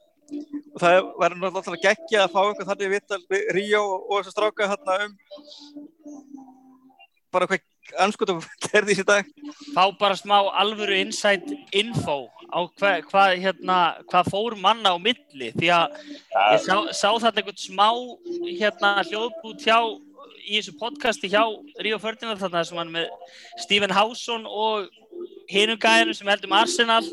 og 0.74 0.78
það 0.82 0.98
var 1.20 1.36
náttúrulega 1.36 1.88
geggja 1.88 2.24
að 2.24 2.32
fá 2.34 2.40
eitthvað 2.44 2.70
þannig 2.70 2.94
viðtal 2.94 3.22
við 3.32 3.48
Ríó 3.56 3.82
og, 3.82 3.98
og 4.06 4.20
þess 4.20 4.30
að 4.30 4.36
stráka 4.36 4.70
hérna 4.70 4.98
um 5.06 5.12
bara 7.30 7.46
hvað 7.50 7.66
anskotum 7.98 8.42
gerði 8.62 8.94
þessi 8.94 9.06
dag 9.06 9.30
Fá 9.74 9.84
bara 9.98 10.18
smá 10.18 10.36
alvöru 10.60 10.98
insight 11.00 11.46
info 11.76 12.28
á 12.50 12.58
hvað 12.78 13.08
hva, 13.10 13.24
hérna, 13.38 13.78
hvað 14.10 14.30
fór 14.32 14.56
manna 14.58 14.94
á 14.94 14.98
milli. 14.98 15.50
Því 15.54 15.70
að 15.74 15.98
ég 16.54 16.64
sá, 16.64 16.76
sá 16.90 17.08
þetta 17.22 17.42
einhvern 17.42 17.60
smá 17.60 17.88
hérna, 18.58 18.94
hljóðbút 19.06 19.62
hjá 19.62 19.78
í 20.40 20.58
þessu 20.58 20.74
podcasti 20.80 21.30
hjá 21.30 21.44
Ríó 21.82 22.00
Ferdinand 22.02 22.40
þarna 22.40 22.64
sem 22.66 22.80
hann 22.80 22.94
með 22.94 23.10
Stephen 23.62 23.94
Howson 23.94 24.48
og 24.48 24.88
hinum 25.50 25.78
gæðinu 25.80 26.14
sem 26.16 26.30
heldum 26.30 26.56
Arsenal 26.56 27.04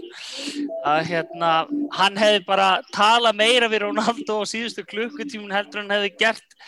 að 0.85 0.99
hérna, 1.09 1.51
hann 1.97 2.19
hefði 2.19 2.43
bara 2.45 2.67
talað 2.95 3.39
meira 3.39 3.69
við 3.71 3.87
Ronaldo 3.87 4.41
á 4.41 4.49
síðustu 4.49 4.85
klukkutímun 4.87 5.55
heldur 5.55 5.81
hann 5.81 5.95
hefði 5.95 6.11
gert 6.19 6.59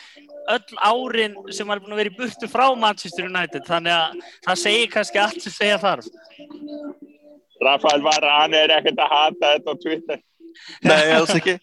öll 0.50 0.80
árin 0.82 1.38
sem 1.54 1.70
hann 1.70 1.78
er 1.78 1.84
búin 1.84 1.94
að 1.94 2.02
vera 2.02 2.14
í 2.14 2.18
burtu 2.18 2.50
frá 2.50 2.66
Manchester 2.74 3.30
United 3.30 3.68
þannig 3.70 3.94
að 3.94 4.24
það 4.48 4.62
segir 4.64 4.92
kannski 4.96 5.22
allt 5.22 5.46
sem 5.46 5.56
segja 5.56 5.78
þarf 5.84 6.10
Rafael 7.62 8.02
Varane 8.04 8.64
er 8.64 8.74
ekkert 8.80 9.02
að 9.04 9.14
hata 9.14 9.54
þetta 9.54 9.74
á 9.76 9.82
Twitter. 9.84 10.20
Nei, 10.88 11.12
alls 11.16 11.34
ekki. 11.36 11.56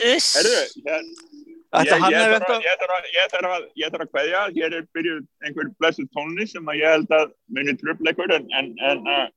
Herru, 0.00 0.54
hér, 0.86 1.10
Ætli 1.70 1.94
ég, 1.94 2.00
hann 2.02 2.14
þarf 2.16 2.48
að, 2.50 2.64
að, 2.66 3.44
að, 3.50 3.98
að 4.00 4.08
kveðja, 4.10 4.40
hér 4.56 4.72
er 4.80 4.86
byrjuð 4.96 5.20
einhver 5.46 5.68
blessuð 5.78 6.08
tónli 6.16 6.46
sem 6.50 6.70
að 6.72 6.80
ég 6.80 6.96
held 6.96 7.12
að 7.14 7.28
muni 7.54 7.76
tröfleikur 7.78 8.34
en, 8.34 8.48
en, 8.58 8.72
en 8.88 9.04
uh, 9.06 9.20
við, 9.20 9.36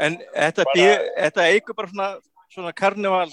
En 0.00 0.16
þetta, 0.32 0.64
Bara- 0.64 1.08
þetta 1.18 1.48
eigur 1.52 1.74
bara 1.76 1.88
svona, 1.92 2.08
svona 2.52 2.72
karneval 2.72 3.28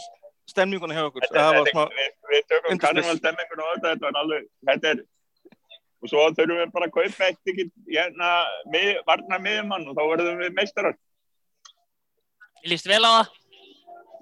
stemninguna 0.49 0.95
hjá 0.97 1.05
okkur 1.07 1.23
smá, 1.29 1.85
við, 1.95 2.11
við 2.31 2.43
tökum 2.49 2.71
undirspil. 2.73 2.81
karnevalstemmingun 2.87 3.61
og 3.63 3.69
þetta, 3.75 3.93
þetta 3.93 4.05
var 4.09 4.19
alveg, 4.23 4.47
þetta 4.67 4.91
er 4.95 5.03
og 5.99 6.07
svo 6.11 6.25
þurfum 6.31 6.59
við 6.61 6.71
bara 6.73 6.87
að 6.87 6.93
kaupa 6.95 7.25
eitt 7.27 7.51
ekki, 7.51 7.65
hérna, 7.91 8.27
mið, 8.71 8.89
varna 9.07 9.39
miðjumann 9.43 9.87
og 9.91 9.95
þá 9.97 10.03
verðum 10.13 10.37
við 10.43 10.53
meistarar. 10.55 10.95
Ég 12.63 12.71
líst 12.73 12.87
vel 12.87 13.03
á 13.03 13.11
það 13.19 13.35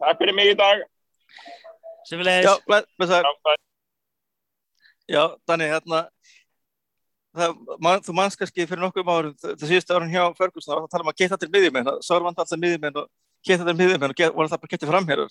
Takk 0.01 0.19
fyrir 0.21 0.35
mig 0.37 0.51
í 0.53 0.57
dag. 0.57 0.83
sem 2.05 2.19
við 2.19 2.43
já, 2.45 2.53
bless, 2.67 2.85
bless, 2.97 3.11
Frábært. 3.13 3.61
já, 5.09 5.23
þannig 5.49 5.71
hérna 5.73 6.01
það, 7.37 8.01
þú 8.07 8.15
manns 8.17 8.37
kannski 8.39 8.65
fyrir 8.69 8.83
nokkuð 8.83 9.11
árum 9.13 9.35
það, 9.41 9.55
síðustu 9.63 9.95
árum 9.95 10.11
hjá 10.13 10.23
Ferguson 10.37 10.71
það 10.71 10.79
var 10.79 10.87
að 10.87 10.93
tala 10.95 11.05
um 11.05 11.11
að 11.11 11.19
geta 11.21 11.39
til 11.41 11.51
miðjumenn 11.53 11.91
var 11.91 12.25
vant 12.27 12.41
alltaf 12.43 12.61
miðjumenn 12.63 13.01
og 13.01 13.09
geta 13.47 13.67
til 13.67 13.77
miðjumenn 13.77 14.13
og 14.13 14.19
get, 14.19 14.35
voru 14.35 14.51
það 14.51 14.63
bara 14.63 14.73
getið 14.75 14.93
fram 14.93 15.09
hér 15.11 15.23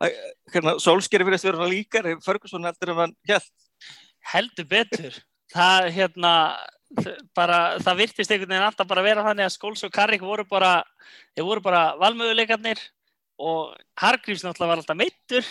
Það- 0.00 0.18
hérna, 0.54 0.76
Solskeri 0.80 1.26
virðist 1.28 1.44
vera 1.44 1.66
líkar 1.68 2.06
Ferguson 2.24 2.64
heldur 2.64 2.94
en 2.94 3.02
hann 3.04 3.16
held 3.28 3.50
heldur 4.32 4.68
betur. 4.68 5.18
Það 5.50 5.90
hérna 5.92 6.32
bara, 7.36 7.78
það 7.82 8.00
virtist 8.02 8.32
einhvern 8.32 8.50
veginn 8.54 8.66
alltaf 8.66 8.88
bara 8.90 9.04
vera 9.04 9.24
þannig 9.26 9.46
að 9.46 9.54
Skóls 9.54 9.84
og 9.86 9.92
Karrik 9.94 10.22
voru 10.24 10.44
bara 10.48 10.80
þeir 11.36 11.46
voru 11.46 11.62
bara 11.64 11.82
valmöguleikarnir 12.00 12.80
og 13.40 13.76
Hargríms 14.00 14.42
náttúrulega 14.44 14.72
var 14.72 14.82
alltaf 14.82 14.98
meittur 14.98 15.46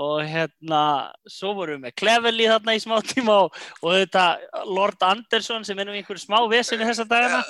og 0.00 0.20
hérna 0.24 0.82
svo 1.28 1.52
vorum 1.58 1.78
við 1.78 1.86
með 1.86 1.96
Cleverly 2.00 2.46
þarna 2.50 2.76
í 2.76 2.82
smá 2.82 2.96
tíma 3.04 3.36
og, 3.44 3.58
og 3.82 3.96
þetta 3.98 4.24
Lord 4.68 5.02
Anderson 5.06 5.66
sem 5.66 5.80
er 5.80 5.88
nú 5.88 5.96
einhver 5.96 6.20
smá 6.20 6.38
vesinu 6.50 6.86
þessa 6.88 7.06
dagana. 7.08 7.42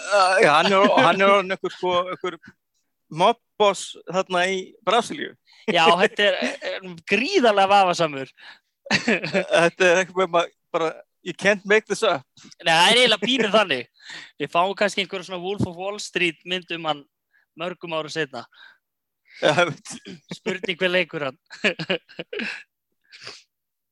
Já, 0.42 0.50
hann 0.56 0.72
er, 0.72 0.88
hann 1.06 1.26
er 1.26 1.36
einhver 1.42 1.76
sko, 1.76 1.94
einhver 2.14 2.40
mobboss 3.10 3.92
þarna 4.10 4.46
í 4.50 4.58
Brasilíu. 4.86 5.34
Já, 5.70 5.84
þetta 6.02 6.26
er, 6.26 6.40
er 6.72 6.90
gríðarlega 7.10 7.70
vafasamur. 7.70 8.34
Þetta 8.90 9.86
er 9.86 10.02
eitthvað 10.02 10.42
bara 10.74 10.90
you 11.22 11.34
can't 11.34 11.64
make 11.64 11.86
this 11.86 12.02
up. 12.02 12.24
Nei, 12.64 12.72
það 12.72 12.90
er 12.90 13.00
eiginlega 13.00 13.26
pínuð 13.26 13.54
þannig. 13.54 13.88
Við 14.40 14.52
fáum 14.52 14.74
kannski 14.78 15.04
einhver 15.04 15.24
svona 15.26 15.42
Wolf 15.42 15.66
of 15.68 15.78
Wall 15.78 15.98
Street 16.02 16.40
mynd 16.48 16.70
um 16.76 16.88
hann 16.88 17.02
mörgum 17.60 17.96
ára 17.96 18.10
setna. 18.12 18.44
Spurning 20.34 20.78
hver 20.80 20.92
leikur 20.92 21.24
hann 21.28 21.38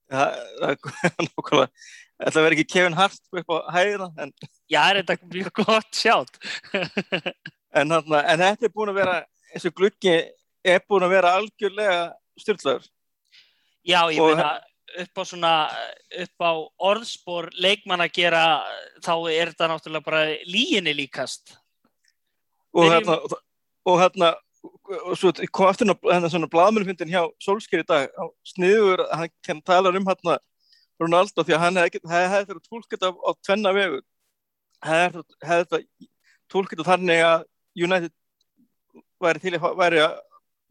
það 0.08 0.36
er 0.68 0.76
nákvæmlega 0.82 1.66
þetta 2.18 2.42
verður 2.42 2.56
ekki 2.56 2.66
Kevin 2.72 2.96
Hart 2.98 3.18
upp 3.40 3.52
á 3.54 3.58
hæðina 3.76 4.08
en, 4.24 4.32
Já, 4.72 4.80
er 4.90 5.00
þetta 5.02 5.28
mjög 5.32 5.50
gott 5.60 5.92
sjátt. 5.94 6.38
en, 6.74 7.92
en 7.92 8.40
þetta 8.42 8.66
er 8.68 8.72
búin 8.74 8.90
að 8.92 8.98
vera 9.02 9.18
eins 9.52 9.66
og 9.68 9.76
gluggi 9.78 10.14
er 10.68 10.80
búin 10.88 11.06
að 11.06 11.14
vera 11.18 11.34
algjörlega 11.38 12.00
styrlaður 12.40 12.88
Já, 13.88 14.00
ég 14.12 14.20
Og- 14.20 14.32
meina 14.34 14.50
upp 14.98 15.20
á 15.20 15.22
svona, 15.28 15.52
upp 16.24 16.42
á 16.48 16.52
orðspor 16.88 17.50
leikmann 17.60 18.00
að 18.00 18.14
gera, 18.16 18.40
þá 19.04 19.12
er 19.30 19.50
þetta 19.52 19.66
náttúrulega 19.68 20.06
bara 20.06 20.22
líginni 20.48 20.94
líkast. 20.96 21.52
og 22.72 22.88
hérna 22.88 23.18
og 23.84 23.98
hérna 24.00 24.30
og 24.98 25.16
svo 25.18 25.32
kom 25.54 25.68
aftur 25.68 25.90
hérna 26.08 26.30
svona 26.32 26.50
blaðmennfundin 26.50 27.10
hjá 27.12 27.22
Solskjær 27.42 27.84
í 27.84 27.88
dag. 27.88 28.12
Sniður 28.46 29.04
að 29.06 29.14
hann 29.20 29.32
kann 29.46 29.64
tala 29.66 29.92
um 29.94 30.06
hérna 30.08 30.38
Ronaldo 30.98 31.44
því 31.46 31.56
að 31.56 31.64
hann 31.64 31.80
hefði 31.82 32.00
hef, 32.10 32.30
hef 32.32 32.46
þetta 32.48 32.68
tólkið 32.70 33.06
á, 33.06 33.30
tvenna 33.46 33.74
vegu. 33.76 34.00
Hefði 34.84 35.24
hef 35.46 35.66
þetta 35.66 35.82
tólkið 36.52 36.84
þannig 36.88 37.24
að 37.26 37.44
United 37.78 38.14
væri 39.22 39.42
til 39.42 39.54
að 39.58 39.68
væri 39.78 40.02
að 40.04 40.16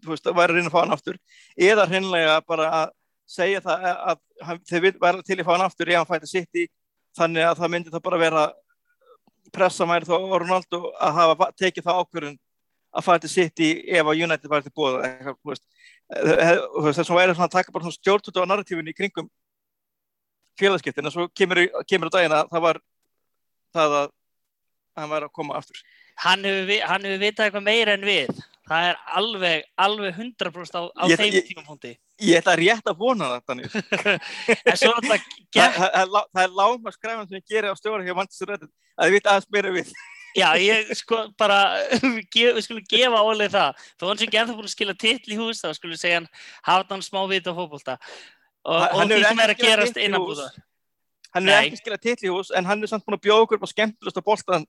væri 0.07 0.43
að 0.43 0.55
reyna 0.55 0.67
að 0.69 0.73
fá 0.73 0.79
hann 0.81 0.95
aftur. 0.95 1.19
Eða 1.57 1.87
hreinlega 1.89 2.39
bara 2.47 2.69
að 2.81 2.95
segja 3.27 3.61
það 3.63 3.87
að, 3.89 3.97
að 4.11 4.47
hann, 4.47 4.61
vil 4.69 4.93
vera 5.01 5.23
til 5.25 5.39
að 5.39 5.47
fá 5.47 5.53
hann 5.55 5.65
aftur 5.67 5.91
ef 5.91 5.99
hann 5.99 6.09
fætti 6.09 6.31
sitt 6.31 6.61
í 6.61 6.67
þannig 7.17 7.47
að 7.47 7.61
það 7.61 7.73
myndi 7.73 7.93
það 7.93 8.05
bara 8.05 8.21
vera 8.21 8.43
pressa 9.55 9.87
mæri 9.87 10.07
þá 10.07 10.15
Ronaldo 10.43 10.81
að 11.01 11.17
hafa 11.17 11.49
tekið 11.57 11.87
það 11.87 12.01
ákvörðun 12.01 12.37
að 12.95 13.03
fara 13.03 13.19
til 13.19 13.29
City 13.29 13.69
ef 13.91 14.05
að 14.05 14.23
United 14.23 14.49
var 14.51 14.61
til 14.65 14.71
bóða. 14.71 15.03
Eh, 15.07 16.31
eh, 16.31 16.57
þess 16.87 17.03
að 17.03 17.17
væri 17.19 17.35
svona 17.35 17.49
að 17.49 17.55
taka 17.57 17.71
bara 17.75 17.83
svona 17.83 17.97
stjórnut 17.99 18.39
á 18.39 18.43
narratífinni 18.47 18.93
í 18.93 18.97
kringum 18.97 19.27
félagskiptin 20.57 21.05
en 21.05 21.11
svo 21.13 21.27
kemur, 21.35 21.59
í- 21.65 21.71
kemur 21.89 22.09
á 22.09 22.15
daginn 22.15 22.33
að 22.33 22.49
það 22.53 22.61
var 22.63 22.79
það 23.75 23.95
að 24.01 24.11
hann 24.97 25.09
var 25.11 25.25
að 25.27 25.33
koma 25.35 25.57
aftur 25.59 25.81
Hann 26.17 26.41
hefur, 26.47 26.71
hefur 26.81 27.19
vitað 27.21 27.45
eitthvað 27.45 27.61
meira 27.67 27.93
en 27.93 28.01
við. 28.07 28.31
Það 28.67 28.85
er 28.89 28.95
alveg, 29.19 29.65
alveg 29.77 30.15
100% 30.17 30.73
á, 30.73 30.81
á 30.97 31.03
Ég- 31.11 31.19
þeim 31.21 31.33
ég- 31.35 31.45
tímapunkti. 31.51 31.91
ég 32.25 32.39
ætla 32.41 32.55
rétt 32.57 32.89
að 32.89 32.97
vona 32.97 33.27
það 33.35 33.43
þannig 33.51 33.75
En 34.71 34.77
svo 34.81 34.89
náttúrulega 34.95 35.21
það, 35.53 35.53
það, 35.53 35.75
það, 35.77 36.01
er 36.01 36.07
lá- 36.15 36.29
það 36.33 36.57
láma 36.57 36.91
skræfan 36.95 37.27
sem 37.29 37.37
ég 37.37 37.45
gerir 37.51 37.69
á 37.69 37.75
stjóra 37.77 38.01
hjá 38.07 38.15
Manchester 38.17 38.49
United 38.49 38.71
að 38.97 39.05
þið 39.05 39.13
vita 39.19 39.29
aðeins 39.35 39.51
meira 39.53 39.75
við 39.77 39.93
Já, 40.37 40.51
ég 40.61 40.91
sko 40.99 41.23
bara, 41.39 41.59
við, 42.03 42.59
skulum 42.61 42.83
gefa 42.89 43.21
Óli 43.25 43.47
það. 43.49 43.79
Þó 43.97 44.03
hann 44.11 44.19
sem 44.21 44.27
ekki 44.27 44.39
ennþá 44.43 44.55
búin 44.59 44.67
að 44.69 44.73
skila 44.75 44.93
titl 45.01 45.33
í 45.33 45.37
hús, 45.39 45.63
þá 45.63 45.71
skulum 45.73 45.97
segja 45.97 46.19
hann 46.21 46.27
hafa 46.67 46.85
hann 46.93 47.01
smá 47.05 47.23
vita 47.31 47.49
á 47.49 47.57
fótbolta. 47.57 47.97
og, 48.67 48.81
og 48.93 49.03
því 49.09 49.21
sem 49.25 49.39
er 49.41 49.53
að 49.55 49.61
gerast 49.63 49.95
hitt 49.95 50.01
í 50.03 50.05
innan 50.05 50.21
hús. 50.21 50.37
búðar. 50.37 50.57
hann 51.33 51.47
er 51.49 51.55
Nei. 51.57 51.67
ekki 51.71 51.79
skilað 51.81 52.01
titli 52.05 52.27
í 52.29 52.33
hús 52.33 52.51
en 52.55 52.65
hann 52.69 52.83
er 52.83 52.89
samt 52.91 53.05
búin 53.07 53.17
að 53.17 53.23
bjóða 53.25 53.45
okkur 53.47 53.63
á 53.65 53.67
skemmtilegsta 53.73 54.23
boltan 54.25 54.65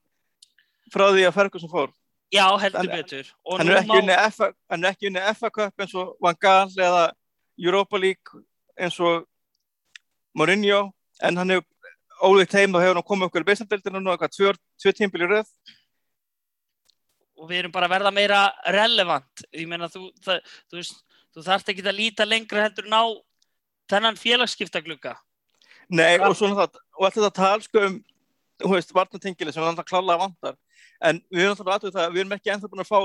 frá 0.93 1.07
því 1.13 1.25
að 1.29 1.35
Ferguson 1.37 1.71
fór 1.73 1.91
Já, 2.33 2.45
heldur 2.61 2.83
Hann- 2.85 2.91
betur. 2.93 3.29
Og 3.49 3.57
hann 3.59 3.71
er 3.73 3.79
ekki 3.81 3.99
unni 4.03 4.17
FA, 4.37 4.51
hann 4.69 4.85
er 4.85 4.93
ekki 4.93 5.09
unni 5.09 5.21
FA 5.37 5.49
Cup 5.51 5.81
eins 5.81 5.95
og 5.97 6.11
Van 6.21 6.37
Gaal 6.37 6.69
eða 6.77 7.05
Europa 7.57 7.97
League 7.97 8.43
eins 8.77 8.99
og 9.01 9.25
Mourinho 10.37 10.93
en 11.25 11.37
hann 11.41 11.51
hefur 11.55 11.67
ólíkt 12.23 12.57
heim 12.59 12.75
og 12.75 12.83
hefur 12.83 12.99
hann 12.99 13.09
komið 13.11 13.29
okkur 13.29 13.45
í 13.45 13.49
beisnadeildinu 13.51 14.03
nú 14.03 14.13
eitthvað 14.13 14.35
tvö, 14.35 14.55
tvö 14.83 14.95
tímbil 14.97 15.25
í 15.27 15.31
röð 15.33 15.53
og 17.39 17.47
við 17.47 17.63
erum 17.63 17.75
bara 17.75 17.89
að 17.89 17.95
verða 17.95 18.13
meira 18.15 18.41
relevant. 18.75 19.45
Ég 19.55 19.69
meina, 19.71 19.89
þú, 19.93 20.09
það, 20.25 20.43
þú, 20.67 20.81
veist, 20.81 21.01
þú 21.35 21.45
þarft 21.47 21.73
ekki 21.73 21.85
að 21.87 21.99
líta 22.01 22.27
lengra 22.27 22.65
heldur 22.67 22.89
en 22.89 22.99
á 22.99 23.05
þennan 23.93 24.21
félagsskiptaglugga. 24.21 25.15
Nei, 25.89 26.19
og 26.21 26.35
svona 26.37 26.65
það, 26.65 26.81
og 26.99 27.07
alltaf 27.07 27.25
það 27.25 27.37
tal 27.39 27.61
sko 27.65 27.85
um, 27.87 27.99
varnatengili 28.93 29.55
sem 29.55 29.65
hann 29.65 29.79
klálega 29.89 30.21
vantar, 30.21 30.59
en 31.01 31.23
við 31.31 31.47
erum 31.47 31.55
alltaf 31.55 31.71
aðtöðu 31.77 31.95
það, 31.95 32.09
að 32.09 32.17
við 32.17 32.25
erum 32.25 32.35
ekki 32.37 32.53
ennþá 32.55 32.73
búin 32.73 32.85
að 32.85 32.91
fá 32.91 32.99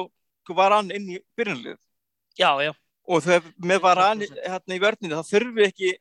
sko 0.43 0.57
varan 0.57 0.91
inn 0.91 1.13
í 1.13 1.19
byrjunlið 1.37 1.77
Já, 2.35 2.49
já. 2.65 2.73
og 3.07 3.23
þegar 3.23 3.47
með 3.63 3.83
varan 3.85 4.25
100%. 4.25 4.41
hérna 4.49 4.75
í 4.75 4.81
vörninu, 4.83 5.19
þá 5.21 5.29
þurfum 5.29 5.55
við 5.61 5.69
ekki 5.69 5.93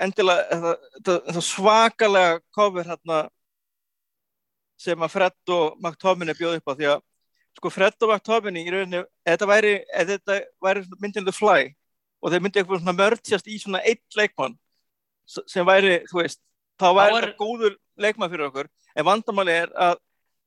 endilega 0.00 0.46
þetta, 0.50 1.14
þetta, 1.28 1.42
svakalega 1.44 2.40
kofur 2.56 2.88
hérna 2.88 3.20
sem 4.80 5.02
að 5.04 5.12
Fred 5.12 5.52
og 5.52 5.76
McTominay 5.84 6.36
bjóð 6.38 6.58
upp 6.60 6.72
á 6.72 6.74
því 6.78 6.88
að 6.94 7.02
sko 7.58 7.72
Fred 7.74 7.96
og 8.06 8.12
McTominay 8.14 8.64
í 8.64 8.72
rauninni, 8.72 9.02
þetta 9.28 9.48
væri, 9.50 9.72
væri 10.64 10.84
myndin 11.02 11.26
The 11.26 11.34
Fly 11.36 11.66
og 12.20 12.32
þeir 12.32 12.44
myndi 12.44 12.60
eitthvað 12.62 12.82
svona 12.82 12.96
mördsjast 12.96 13.48
í 13.50 13.58
svona 13.60 13.82
eitt 13.84 14.16
leikmann 14.16 14.56
sem 15.28 15.66
væri, 15.68 16.00
þú 16.10 16.22
veist, 16.22 16.40
þá 16.80 16.86
væri 16.96 17.16
er- 17.18 17.26
þetta 17.28 17.40
góður 17.42 17.74
leikmann 18.00 18.30
fyrir 18.32 18.46
okkur, 18.48 18.70
en 18.96 19.06
vandamáli 19.06 19.52
er 19.66 19.74
að 19.76 19.98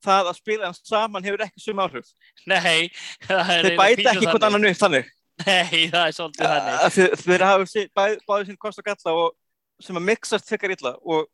það 0.03 0.29
að 0.31 0.35
spila 0.41 0.67
hans 0.67 0.81
saman 0.83 1.23
hefur 1.23 1.43
ekki 1.45 1.61
sum 1.63 1.79
áhrif. 1.79 2.09
Nei, 2.49 2.89
það 3.27 3.51
er 3.53 3.67
Þeir 3.69 3.77
bæta 3.79 4.09
ekki 4.11 4.25
þannig. 4.27 4.47
annan 4.49 4.65
upp 4.67 4.79
þannig. 4.81 5.11
Nei, 5.45 5.85
það 5.93 6.03
er 6.09 6.15
svolítið 6.17 6.49
þannig. 6.51 7.13
Þeir, 7.23 7.45
hafa 7.47 7.69
sí- 7.71 7.85
bæ- 7.95 8.19
báðið 8.27 8.49
sín 8.49 8.57
kost 8.59 8.81
og 8.81 8.89
galla 8.89 9.13
og 9.21 9.29
sem 9.81 9.97
að 9.97 10.07
mixast 10.09 10.49
þekkar 10.49 10.75
illa 10.75 10.93
og, 11.01 11.29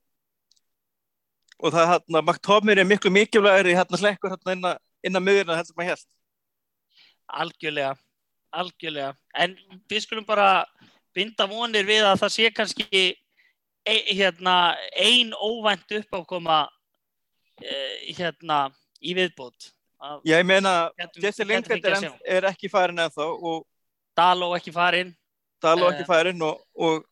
og 1.59 1.73
það 1.75 1.89
hérna, 1.93 2.21
McTominay 2.21 2.83
er 2.83 2.89
miklu 2.89 3.11
mikilvægri 3.13 3.75
hérna 3.77 3.99
hlekkur 4.01 4.35
hérna 4.35 4.55
inn 4.55 4.69
að, 4.71 4.77
inn 5.05 5.19
að 5.19 5.25
miðurna 5.27 5.57
heldur 5.59 5.79
maður 5.79 5.91
held. 5.93 6.05
Algjörlega, 7.39 7.95
algjörlega. 8.61 9.13
En 9.37 9.55
við 9.91 10.05
skulum 10.05 10.27
bara 10.27 10.65
binda 11.15 11.47
vonir 11.49 11.87
við 11.87 12.05
að 12.07 12.21
það 12.23 12.35
sé 12.35 12.51
kannski 12.55 13.01
e, 13.85 13.95
hérna, 14.13 14.75
ein 14.97 15.33
óvænt 15.35 15.97
uppákoma 15.99 16.63
e, 17.61 17.75
hérna, 18.17 18.69
í 19.01 19.13
viðbót. 19.17 19.73
Að 19.99 20.23
Ég 20.31 20.45
meina, 20.47 20.89
Jesse 21.19 21.43
Lingard 21.43 21.83
er, 21.83 21.95
að 21.97 22.31
er 22.37 22.47
ekki 22.53 22.69
farin 22.71 23.01
ennþá 23.03 23.27
og 23.35 23.65
Daló 24.19 24.51
ekki 24.57 24.71
farinn. 24.75 25.13
Daló 25.63 25.87
Eh. 25.87 25.93
ekki 25.93 26.07
farin 26.07 26.41
og, 26.43 26.59
og 26.75 27.05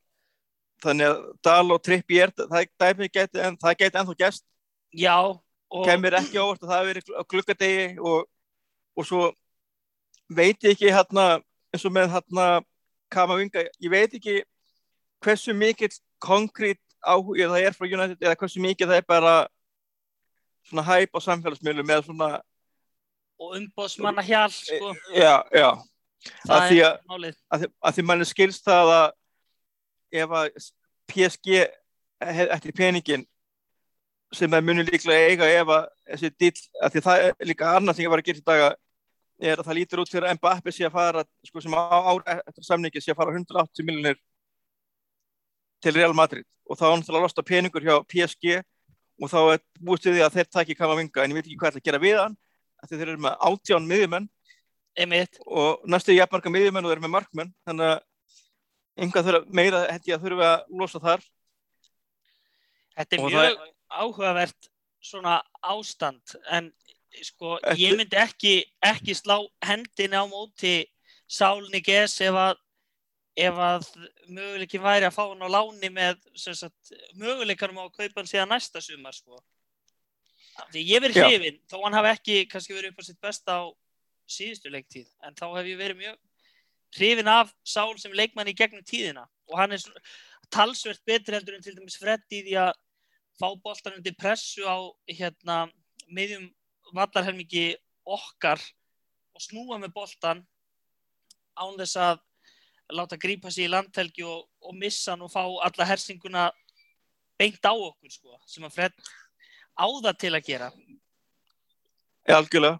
þannig 0.84 1.10
að 1.10 1.26
Daló 1.46 1.78
trippi 1.82 2.20
er, 2.22 2.32
það, 2.38 2.70
það, 2.80 3.04
geti, 3.18 3.44
ennþá 3.48 4.16
gæst, 4.18 4.46
Já, 4.96 5.18
og 5.68 5.86
kemur 5.86 6.16
ekki 6.18 6.40
óvart 6.40 6.64
að 6.64 6.70
það 6.70 6.78
hafi 6.78 6.90
verið 6.92 7.12
á 7.12 7.22
gluggadegi 7.34 7.86
og, 8.00 8.28
og 8.98 9.08
svo 9.08 9.24
veit 10.28 10.64
ég 10.64 10.76
ekki 10.76 10.94
hérna 10.94 11.28
eins 11.74 11.86
og 11.86 11.94
með 11.96 12.12
hérna 12.16 12.48
Kamavinga, 13.12 13.64
ég 13.80 13.92
veit 13.92 14.16
ekki 14.16 14.42
hversu 15.24 15.56
mikill 15.56 15.94
konkrét 16.24 16.80
áhuga 17.04 17.52
það 17.52 17.68
er 17.68 17.76
frá 17.76 17.88
United 17.88 18.24
eða 18.24 18.40
hversu 18.40 18.64
mikið 18.64 18.92
það 18.92 19.02
er 19.02 19.08
bara 19.08 19.36
svona 20.68 20.84
hæp 20.88 21.16
á 21.16 21.20
samfélagsmiðlum 21.24 21.94
eða 21.96 22.08
svona, 22.08 22.32
og 23.40 23.54
umbóðsmanna 23.60 24.24
hjál, 24.26 24.50
sko. 24.52 24.92
já, 25.16 25.44
já. 25.54 25.70
Að 26.50 26.64
því 26.68 26.80
að, 26.84 27.68
að 27.86 27.96
því 27.96 28.04
manni 28.08 28.28
skilst 28.28 28.66
það 28.68 28.92
að 28.96 29.08
ef 30.12 30.36
að 30.40 30.50
PSG 31.08 31.64
eftir 32.54 32.76
peningin 32.76 33.26
sem 34.36 34.52
það 34.52 34.66
munir 34.68 34.90
líklega 34.90 35.32
eiga 35.32 35.48
ef 35.62 35.72
að 35.72 35.86
þessi 36.12 36.32
dill, 36.42 36.62
að 36.84 36.94
því 36.94 37.04
það 37.06 37.24
er 37.26 37.48
líka 37.48 37.72
annað 37.78 37.98
sem 37.98 38.06
ég 38.06 38.12
var 38.12 38.24
að 38.24 38.30
gera 38.30 38.42
í 38.42 38.48
daga 38.48 38.70
er 39.38 39.60
að 39.60 39.68
það 39.68 39.78
lítur 39.78 40.02
út 40.02 40.12
fyrir 40.12 40.28
að 40.28 40.40
Mbappe 40.40 40.74
sé 40.74 40.88
að 40.88 40.96
fara 40.98 41.24
sko 41.46 41.62
sem 41.64 41.76
á 41.78 41.80
ár 41.80 42.24
eftir 42.34 42.66
samningi 42.66 43.04
sé 43.04 43.14
að 43.14 43.20
fara 43.22 43.36
180 43.38 43.88
miljonir 43.88 44.18
til 45.84 45.94
Real 45.96 46.16
Madrid 46.18 46.48
og 46.68 46.80
þá 46.80 46.88
er 46.88 46.92
hann 46.96 47.06
til 47.06 47.16
að 47.16 47.24
losta 47.28 47.46
peningur 47.46 47.86
hjá 47.86 47.96
PSG 48.10 48.58
og 49.22 49.32
þá 49.32 49.40
er 49.54 49.62
búist 49.80 50.08
við 50.08 50.18
því 50.18 50.26
að 50.26 50.36
þeir 50.38 50.50
taki 50.58 50.78
Kamavinga 50.78 51.24
en 51.24 51.34
ég 51.34 51.38
veit 51.38 51.46
ekki 51.46 51.60
hvað 51.62 51.78
það 51.78 51.88
gera 51.88 52.02
við 52.02 52.20
hann 52.24 52.36
af 52.82 52.90
því 52.90 53.00
þeir 53.00 53.12
eru 53.14 53.24
með 53.28 53.40
átján 53.50 53.88
miðjumenn 53.90 54.28
Einmitt. 54.98 55.40
og 55.46 55.86
næstu 55.86 56.16
jafnmarka 56.18 56.52
miðjumenn 56.54 56.86
og 56.86 56.92
þeir 56.92 56.98
eru 56.98 57.06
með 57.06 57.16
markmenn 57.16 57.54
þannig 57.68 57.92
að 57.94 57.98
einhvað 58.98 59.28
þurfa 59.30 59.56
meira 59.60 59.84
held 59.92 60.08
ég 60.10 60.18
að 60.18 60.26
þurfa 60.28 60.50
að 60.54 60.78
losa 60.82 61.00
þar 61.04 61.26
Þetta 62.98 63.16
er 63.16 63.22
Og 63.22 63.32
mjög 63.32 63.60
áhugavert 63.94 64.70
svona 65.06 65.36
ástand 65.62 66.36
en 66.50 66.72
sko 67.24 67.58
Ertu- 67.62 67.78
ég 67.80 67.98
myndi 67.98 68.18
ekki, 68.20 68.54
ekki 68.84 69.14
slá 69.16 69.38
hendina 69.64 70.24
á 70.24 70.26
móti 70.30 70.80
Sálni 71.28 71.82
Ges 71.86 72.18
ef 72.26 72.34
að 72.34 72.58
ef 73.38 73.54
að 73.62 73.86
möguleikin 74.34 74.82
væri 74.82 75.06
að 75.06 75.14
fá 75.14 75.24
hann 75.30 75.46
á 75.46 75.50
láni 75.54 75.90
með 75.94 76.18
sem 76.34 76.56
sagt, 76.58 76.90
möguleikanum 77.14 77.78
á 77.78 77.86
að 77.86 77.94
kaupa 78.00 78.22
hann 78.24 78.30
síðan 78.32 78.50
næsta 78.50 78.82
sumar 78.82 79.14
sko. 79.14 79.38
Því 80.74 80.82
ég 80.90 81.04
verið 81.04 81.20
hrifin, 81.22 81.60
þó 81.70 81.84
hann 81.84 81.94
hafi 81.94 82.10
ekki 82.16 82.38
kannski 82.50 82.74
verið 82.74 82.96
upp 82.96 83.04
á 83.04 83.04
sitt 83.06 83.20
besta 83.22 83.60
á 83.62 83.64
síðustu 84.26 84.72
leiktíð, 84.74 85.06
en 85.22 85.38
þá 85.38 85.46
hef 85.54 85.70
ég 85.70 85.78
verið 85.78 86.00
mjög 86.02 86.18
hrifin 86.96 87.28
af 87.28 87.52
Sál 87.68 87.98
sem 88.00 88.16
leikmann 88.16 88.50
í 88.50 88.56
gegnum 88.58 88.86
tíðina 88.88 89.28
og 89.50 89.58
hann 89.60 89.76
er 89.76 89.84
talsvert 90.54 91.04
betri 91.06 91.36
heldur 91.36 91.58
en 91.58 91.64
til 91.64 91.76
dæmis 91.76 92.00
Fred 92.00 92.24
í 92.32 92.44
því 92.46 92.56
að 92.64 92.74
fá 93.38 93.48
boltan 93.64 93.98
undir 94.00 94.16
pressu 94.18 94.64
á 94.64 94.78
hérna 95.12 95.66
miðjum 96.08 96.48
vallarhelmingi 96.96 97.76
okkar 98.08 98.62
og 99.36 99.44
snúa 99.44 99.78
með 99.82 99.94
boltan 99.96 100.46
án 101.58 101.76
þess 101.78 102.00
að 102.00 102.24
láta 102.96 103.20
grípa 103.20 103.52
sig 103.52 103.68
í 103.68 103.72
landhelgi 103.72 104.24
og, 104.24 104.48
og 104.64 104.76
missa 104.78 105.14
hann 105.14 105.26
og 105.26 105.32
fá 105.34 105.44
alla 105.44 105.88
hersinguna 105.90 106.48
beint 107.38 107.66
á 107.68 107.74
okkur 107.74 108.12
sko, 108.12 108.38
sem 108.48 108.66
að 108.66 108.78
Fred 108.78 108.96
á 109.78 109.86
það 109.86 110.20
til 110.24 110.34
að 110.34 110.48
gera. 110.48 110.70
Algjörlega. 112.38 112.80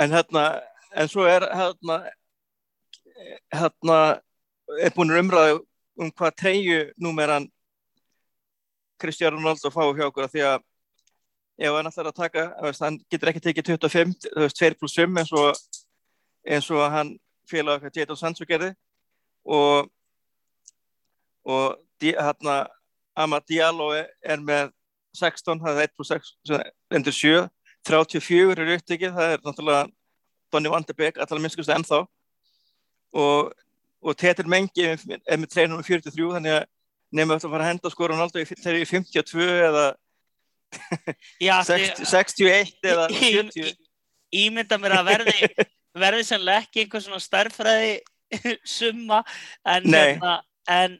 En 0.00 0.12
hérna, 0.14 0.44
en 0.94 1.08
svo 1.10 1.24
er 1.28 1.46
hérna, 1.48 2.02
hérna, 3.52 3.98
er 4.80 4.94
búin 4.94 5.14
umræðu 5.18 5.60
um 6.00 6.10
hvað 6.10 6.36
treyju 6.40 6.80
númeran 6.96 7.48
Cristiano 9.00 9.36
Ronaldo 9.36 9.70
fá 9.72 9.82
hjá 9.96 10.06
okkur 10.06 10.28
því 10.30 10.44
að 10.46 10.66
ef 11.60 11.76
hann 11.76 11.90
ætlar 11.90 12.08
að 12.08 12.16
taka, 12.16 12.44
veist, 12.64 12.82
hann 12.84 12.98
getur 13.12 13.30
ekki 13.32 13.42
tekið 13.44 13.72
25, 13.74 14.14
þú 14.32 14.44
veist, 14.44 14.60
2 14.60 14.76
pluss 14.80 14.96
5 14.96 15.20
eins 15.20 15.32
og, 15.36 15.80
eins 16.48 16.68
og 16.72 16.84
hann 16.92 17.14
félag 17.50 17.80
okkar 17.80 18.00
Jadon 18.00 18.20
Sancho 18.20 18.46
gerði. 18.48 18.72
Og 19.44 19.90
og 21.44 21.80
hérna 22.00 22.66
Amad 23.16 23.44
Diallo 23.48 23.90
er, 23.92 24.40
með 24.40 24.70
16, 25.16 25.60
það 25.60 25.80
er 25.80 25.88
1 25.88 25.96
pluss 25.96 26.12
6 26.12 26.32
sem 26.46 26.62
endur 26.96 27.16
7, 27.16 27.48
34 27.88 28.64
er 28.64 28.72
upptekið, 28.76 29.14
það 29.16 29.34
er 29.34 29.44
náttúrulega 29.44 29.86
Donny 30.52 30.70
van 30.70 30.84
de 30.86 30.94
Beek, 30.94 31.18
allar 31.18 31.40
minnskust 31.42 31.72
ennþá 31.72 32.04
og, 33.12 33.50
og 34.02 34.16
Tetir 34.20 34.48
Mengi 34.50 34.84
er 34.92 35.00
með 35.40 35.48
343 35.54 36.30
þannig 36.36 36.54
að 36.58 36.68
nefnum 37.10 37.34
við 37.34 37.44
að 37.46 37.50
fara 37.54 37.64
að 37.66 37.70
henda 37.72 37.90
sko 37.90 38.08
Ronaldo 38.12 38.40
í 38.42 38.46
þegar 38.50 38.78
ég 38.78 38.86
er 38.86 38.92
52 38.92 39.48
eða 39.66 39.86
Já, 41.48 41.56
60, 41.66 42.04
61 42.06 42.74
eða 42.86 43.08
Í- 43.10 43.32
70 43.40 43.64
í- 43.64 44.44
ímynda 44.46 44.78
mér 44.78 44.94
að 45.00 45.08
verði 45.10 45.48
verði 46.04 46.26
sannlega 46.28 46.62
ekki 46.62 46.84
einhver 46.84 47.02
svona 47.02 47.18
stærfræði 47.24 47.96
summa 48.78 49.24
en, 49.66 49.88
hérna, 49.90 50.36
en 50.70 50.98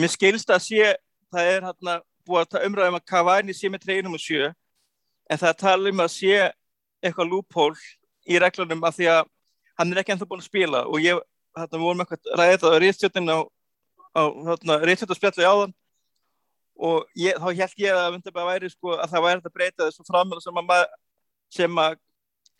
mér 0.00 0.12
skilst 0.14 0.48
að 0.54 0.62
sé 0.64 0.94
það 1.32 1.50
er 1.50 1.66
hérna 1.68 1.98
búið 2.28 2.56
að 2.56 2.64
umræða 2.70 2.92
um 2.94 2.96
að 3.00 3.06
Cavani 3.12 3.56
sé 3.56 3.68
með 3.72 3.84
treyjunum 3.84 4.16
og 4.16 4.22
sjö 4.24 4.48
en 4.48 5.40
það 5.42 5.58
talað 5.60 5.90
um 5.92 6.00
að 6.06 6.10
sé 6.14 6.32
eitthvað 7.02 7.28
loophole 7.34 7.92
í 8.30 8.40
reglunum 8.40 8.84
af 8.88 8.96
því 8.96 9.10
að 9.12 9.28
hann 9.80 9.92
er 9.92 10.00
ekki 10.02 10.14
ennþá 10.14 10.28
búin 10.30 10.40
að 10.42 10.48
spila 10.48 10.82
og 10.88 11.02
ég, 11.04 11.20
hérna, 11.56 11.78
við 11.78 11.84
vorum 11.86 12.02
eitthvað 12.04 12.32
ræðið 12.40 12.60
það 12.64 12.74
á 12.76 12.82
rítstjöldin 12.84 13.32
á, 13.32 13.38
á 14.16 14.22
hérna, 14.48 14.78
rítstjöldarspjalli 14.88 15.48
áðan. 15.48 15.74
Og 16.82 17.06
ég, 17.20 17.36
þá 17.38 17.48
held 17.52 17.82
ég 17.84 17.98
að 18.00 18.46
væri 18.48 18.70
sko 18.72 18.94
að 18.96 19.10
það 19.12 19.24
væri 19.26 19.38
hægt 19.40 19.48
að 19.50 19.56
breyta 19.58 19.86
þessu 19.88 20.06
framölu 20.08 20.40
sem 20.42 20.62
að, 20.62 20.84
sem 21.52 21.82
að 21.84 21.98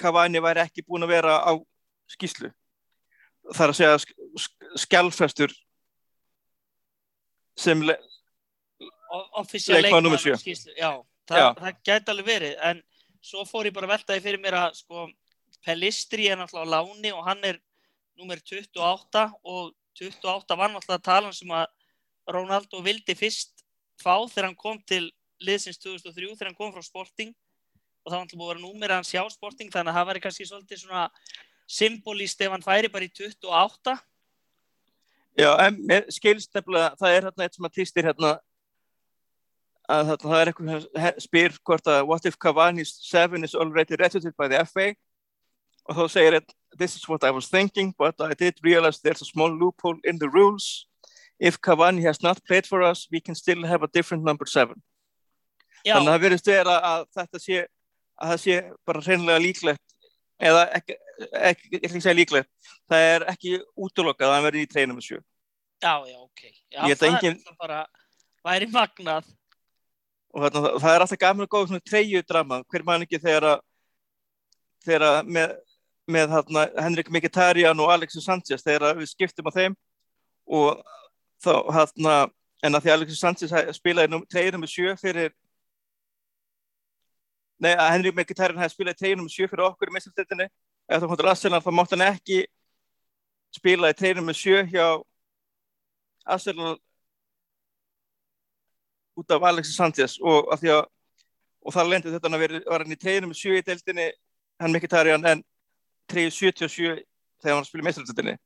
Cavani 0.00 0.40
væri 0.42 0.62
ekki 0.62 0.85
búin 0.87 1.05
að 1.05 1.14
vera 1.16 1.38
á 1.42 1.52
skýslu 2.12 2.50
það 3.52 3.64
er 3.64 3.72
að 3.72 3.76
segja 3.78 3.98
sk- 3.98 4.26
sk- 4.38 4.76
skjálfestur 4.85 5.52
sem 7.59 7.83
le 7.85 7.96
Leikmaður 9.12 10.05
númer 10.07 10.20
sjö. 10.22 10.37
skýrslu, 10.40 10.72
já, 10.78 10.90
það, 11.28 11.48
það 11.59 11.81
gæti 11.85 12.12
alveg 12.14 12.28
verið, 12.31 12.55
en 12.64 12.78
svo 13.22 13.42
fór 13.48 13.68
ég 13.68 13.74
bara 13.76 13.88
að 13.90 13.92
veltaði 13.96 14.22
fyrir 14.24 14.40
mér 14.40 14.57
að 14.61 14.78
sko, 14.78 15.09
Pellistri 15.62 16.31
er 16.33 16.40
náttúrulega 16.40 16.81
á 16.81 16.85
láni 16.88 17.12
og 17.14 17.26
hann 17.26 17.44
er 17.46 17.59
númer 18.18 18.40
28 18.42 19.25
og 19.42 19.72
28 19.98 20.59
var 20.59 20.72
náttúrulega 20.72 21.05
talan 21.05 21.35
sem 21.37 21.51
að 21.53 21.66
Ronaldo 22.33 22.83
vildi 22.85 23.16
fyrst 23.18 23.64
fá 24.01 24.14
þegar 24.29 24.51
hann 24.51 24.59
kom 24.59 24.79
til 24.87 25.09
liðsins 25.42 25.81
2003 25.83 26.35
þegar 26.37 26.53
hann 26.53 26.59
kom 26.59 26.72
frá 26.75 26.85
Sporting. 26.87 27.35
Og 28.03 28.11
það 28.11 28.16
var 28.16 28.25
náttúrulega 28.25 28.42
búið 28.42 28.51
að 28.51 28.55
vera 28.55 28.66
númer 28.66 28.94
hans 28.96 29.12
hjá 29.12 29.22
Sporting 29.33 29.72
þannig 29.72 29.92
að 29.92 29.98
það 29.98 30.09
væri 30.11 30.25
kannski 30.27 30.48
svolítið 30.48 30.85
svona 30.85 31.09
symbolíst 31.70 32.40
ef 32.42 32.55
hann 32.55 32.64
færi 32.64 32.90
bara 32.92 33.07
í 33.07 33.12
28 33.12 33.98
Já, 35.33 35.48
skilst 36.12 36.53
nefnilega, 36.53 36.90
það 37.01 37.14
er 37.16 37.27
hérna 37.27 37.44
eitt 37.46 37.55
sem 37.57 37.66
að 37.66 37.77
týstir 37.79 38.05
hérna 38.05 38.33
að 39.92 40.11
þarna, 40.11 40.25
það 40.25 40.40
er 40.40 40.51
eitthvað 40.51 41.22
spyr 41.25 41.55
hvort 41.64 41.88
að 41.88 42.01
what 42.11 42.27
if 42.29 42.37
Cavani's 42.40 42.92
seven 43.01 43.44
is 43.46 43.55
already 43.55 43.96
registered 43.96 44.37
by 44.37 44.51
the 44.53 44.61
FA 44.68 44.90
og 45.88 45.96
þá 45.96 46.03
segir 46.12 46.37
þetta 46.37 46.59
this 46.78 46.96
is 46.96 47.08
what 47.08 47.22
I 47.24 47.30
was 47.30 47.48
thinking 47.48 47.94
but 47.98 48.14
I 48.20 48.35
did 48.35 48.54
realize 48.62 49.00
there's 49.00 49.22
a 49.22 49.24
small 49.24 49.50
loophole 49.50 49.98
in 50.04 50.18
the 50.18 50.28
rules. 50.28 50.87
If 51.38 51.61
Cavani 51.61 52.02
has 52.02 52.22
not 52.22 52.38
played 52.46 52.66
for 52.66 52.82
us 52.82 53.06
we 53.11 53.20
can 53.20 53.35
still 53.35 53.64
have 53.66 53.82
a 53.82 53.88
different 53.92 54.24
number 54.24 54.46
seven. 54.46 54.82
Já, 55.85 55.96
þannig 55.96 56.08
að 56.08 56.14
það 56.14 56.24
verðist 56.26 56.46
vera 56.46 56.74
að 56.92 57.04
þetta 57.18 57.38
sé 57.42 57.56
að 58.22 58.28
það 58.32 58.40
sé 58.44 58.56
bara 58.87 59.00
hreinlega 59.02 59.40
líklegt 59.42 59.96
eða 60.42 60.62
ekki, 60.78 60.94
ekki, 61.32 61.66
ekki, 61.74 61.80
ekki 61.88 62.00
segja 62.02 62.14
líklegt. 62.18 62.48
Það 62.90 63.06
er 63.14 63.24
ekki 63.32 63.52
útlokað 63.78 64.28
að 64.28 64.35
hann 64.37 64.44
verði 64.46 64.62
í 64.62 64.70
treinum 64.70 64.96
með 64.98 65.06
sjö. 65.08 65.18
Já, 65.82 65.94
já, 66.06 66.16
ok. 66.22 66.42
Já, 66.70 66.80
Ég 66.87 66.94
að 66.94 67.00
það 67.02 67.08
engin- 67.08 67.32
er 67.32 67.38
náttúrulega 67.38 67.58
bara 67.58 67.80
væri 68.46 68.68
magnað. 68.70 69.28
Og 70.32 70.42
þarna, 70.44 70.61
það- 70.62 70.78
það 70.85 70.94
er 70.94 71.04
alltaf 71.04 71.18
gaman 71.24 71.46
og 71.46 71.50
góð 71.56 71.66
svona 71.72 71.85
treyju 71.90 72.22
drama, 72.26 72.62
hver 72.70 72.85
mann 72.87 73.02
ekki 73.06 73.18
þegar 73.22 73.48
að 73.50 73.61
þegar 74.87 75.02
að 75.08 75.18
með, 75.37 75.56
með 76.12 76.33
þarna, 76.35 76.64
Henrik 76.85 77.11
Mkhitaryan 77.12 77.83
og 77.83 77.92
Alexis 77.94 78.27
Sanchez 78.27 78.64
þegar 78.64 78.96
við 78.98 79.11
skiptum 79.11 79.48
á 79.48 79.53
þeim. 79.57 79.77
Og 80.46 80.83
þá 81.42 81.53
þarna 81.79 82.16
en 82.62 82.79
að 82.79 82.85
því 82.85 82.92
Alexis 82.94 83.22
Sanchez 83.22 83.55
spilaði 83.79 84.20
treyju 84.31 84.55
nummer 84.55 84.70
sjö 84.70 84.94
fyrir 85.01 85.33
nei 87.62 87.72
að 87.72 87.90
Henrik 87.96 88.16
Mkhitaryan 88.18 88.61
hefði 88.62 88.77
spilaði 88.77 89.01
treyju 89.01 89.18
nummer 89.18 89.35
sjö 89.35 89.48
fyrir 89.51 89.66
okkur 89.68 89.90
í 89.90 89.96
meistarstættinni 89.96 90.46
ef 90.46 91.03
það 91.03 91.09
kom 91.09 91.20
til 91.20 91.31
Arsenal 91.33 91.62
þá 91.62 91.72
mátt 91.75 91.94
hann 91.94 92.07
ekki 92.07 92.40
spila 93.55 93.90
í 93.92 93.98
treyju 93.98 94.20
nummer 94.20 94.38
sjö 94.38 94.64
hjá 94.70 94.87
Arsenal 96.37 96.77
út 99.18 99.31
af 99.31 99.42
Alexis 99.42 99.77
Sanchez. 99.77 100.18
Og 100.22 100.48
og 101.62 101.75
það 101.75 101.90
lendi 101.90 102.12
þetta 102.12 102.31
að 102.31 102.42
vera, 102.42 102.61
hann 102.72 102.94
í 102.94 102.98
treyjunum 102.98 103.33
með 103.33 103.38
sjö 103.38 103.59
í 103.59 103.64
deildinni, 103.66 104.09
hann 104.59 104.75
Mkhitaryan 104.75 105.27
en 105.31 105.42
treyju 106.10 106.32
77 106.38 107.04
þegar 107.42 107.60
hann 107.60 107.84
meistaröldinni 107.86 108.36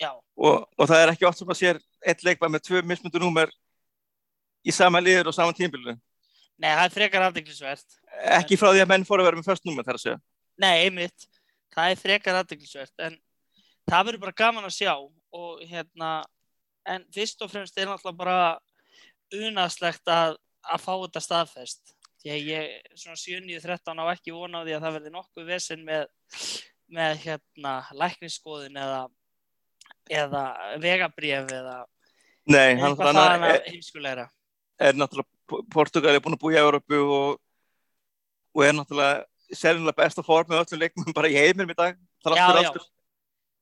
já, 0.00 0.10
og, 0.10 0.68
og 0.76 0.84
það 0.84 1.02
er 1.02 1.14
ekki 1.14 1.28
oft 1.28 1.40
sem 1.40 1.50
að 1.50 1.60
sér 1.62 1.82
eitt 2.00 2.24
leikmað 2.26 2.54
með 2.56 2.66
tvö 2.68 2.84
mismundu 2.86 3.22
númer 3.22 3.52
í 4.66 4.74
sama 4.74 5.00
liður 5.02 5.30
og 5.30 5.36
sama 5.36 5.56
tímbilinu 5.56 5.96
nei, 6.60 6.70
það 6.70 6.84
er 6.84 6.94
frekar 6.96 7.26
aðdeglisvert 7.28 8.00
ekki 8.40 8.58
frá 8.58 8.70
því 8.72 8.82
að 8.82 8.90
menn 8.92 9.06
fóru 9.08 9.24
að 9.24 9.30
vera 9.30 9.40
með 9.40 9.48
först 9.48 9.66
númer 9.68 9.86
þar 9.86 9.98
að 9.98 10.04
segja. 10.04 10.18
Nei, 10.60 10.74
einmitt. 10.86 11.28
Það 11.74 11.92
er 11.92 12.00
frekar 12.00 12.40
aðdeglisvert, 12.40 12.94
en 13.06 13.16
það 13.88 14.06
verður 14.08 14.24
bara 14.24 14.38
gaman 14.42 14.66
að 14.68 14.76
sjá. 14.76 14.94
Og 15.30 15.62
hérna, 15.70 16.10
en 16.90 17.06
fyrst 17.14 17.42
og 17.44 17.52
fremst 17.52 17.78
er 17.78 17.88
náttúrulega 17.88 18.18
bara 18.18 18.38
unaðslegt 19.46 20.10
að, 20.10 20.36
að 20.66 20.84
fá 20.84 20.92
þetta 21.04 21.24
staðfest. 21.26 21.94
Því 22.20 22.32
að 22.34 22.50
ég, 22.50 22.72
svona 22.98 23.20
7.13 23.20 24.02
á 24.02 24.04
ekki 24.10 24.34
vona 24.34 24.60
á 24.60 24.64
því 24.66 24.74
að 24.76 24.84
það 24.84 24.96
verði 24.98 25.14
nokkuð 25.14 25.52
vesen 25.54 25.86
með, 25.86 26.10
með 26.90 27.22
hérna, 27.24 27.74
læknisskoðun 27.96 28.78
eða, 28.80 29.00
eða 30.10 30.44
vegabrif 30.82 31.50
eða 31.54 31.76
Nei, 32.50 32.74
hann, 32.80 32.92
eitthvað 32.92 33.18
það 33.18 33.46
er, 33.50 33.64
heimskulegra. 33.68 34.26
er 34.80 34.96
náttúrulega 34.98 35.66
Portugal 35.74 36.14
er 36.14 36.22
búin 36.24 36.36
að 36.36 36.42
búa 36.42 36.54
í 36.54 36.60
Európu 36.60 37.00
og, 37.04 37.40
og 38.56 38.64
er 38.66 38.74
náttúrulega 38.74 39.26
sérlega 39.50 39.96
besta 39.98 40.24
form 40.26 40.50
með 40.50 40.64
öllum 40.64 40.82
leikmum 40.84 41.14
bara 41.14 41.30
í 41.30 41.38
heiminum 41.38 41.72
í 41.72 41.78
dag 41.78 41.98
Já, 42.20 42.46
já. 42.60 42.72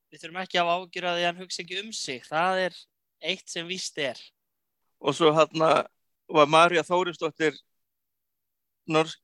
Við 0.09 0.23
þurfum 0.23 0.41
ekki 0.43 0.59
að 0.59 0.71
að 0.73 0.89
því 0.97 1.07
að 1.07 1.27
hann 1.29 1.41
hugsa 1.43 1.63
ekki 1.63 1.79
um 1.83 1.91
sig. 1.95 2.25
Það 2.27 2.61
er 2.65 2.79
eitt 3.29 3.51
sem 3.51 3.67
víst 3.69 3.99
er. 4.01 4.19
og 4.99 5.15
svo 5.15 5.31
hann 5.33 5.63
var 6.29 6.49
Marja 6.51 6.83
Þórisdóttir 6.83 7.55
norsk, 8.89 9.21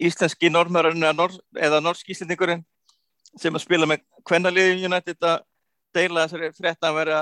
íslenski 0.00 0.50
normörun 0.50 0.98
eða, 0.98 1.12
nor, 1.14 1.36
eða 1.54 1.80
norsk 1.84 2.08
íslendingurinn 2.10 2.64
sem 3.38 3.54
að 3.54 3.64
spila 3.64 3.86
með 3.88 4.02
kvennaliðin 4.26 4.86
United 4.90 5.26
að 5.26 5.42
deila 5.94 6.26
þessari 6.26 6.52
frétt 6.56 6.86
að 6.86 6.96
vera 6.98 7.20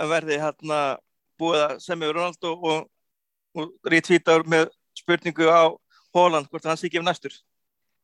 að 0.00 0.12
verði 0.14 0.40
hann 0.40 0.74
búið 1.40 1.62
að 1.66 1.76
semja 1.84 2.12
Ronaldo 2.12 2.54
og, 2.56 2.88
og 3.56 3.72
retvítar 3.90 4.44
með 4.48 4.68
spurningu 4.98 5.48
á 5.48 5.70
Holland 6.14 6.50
hvort 6.50 6.66
hann 6.68 6.78
sé 6.78 6.88
ekki 6.88 7.00
um 7.00 7.08
næstur 7.08 7.34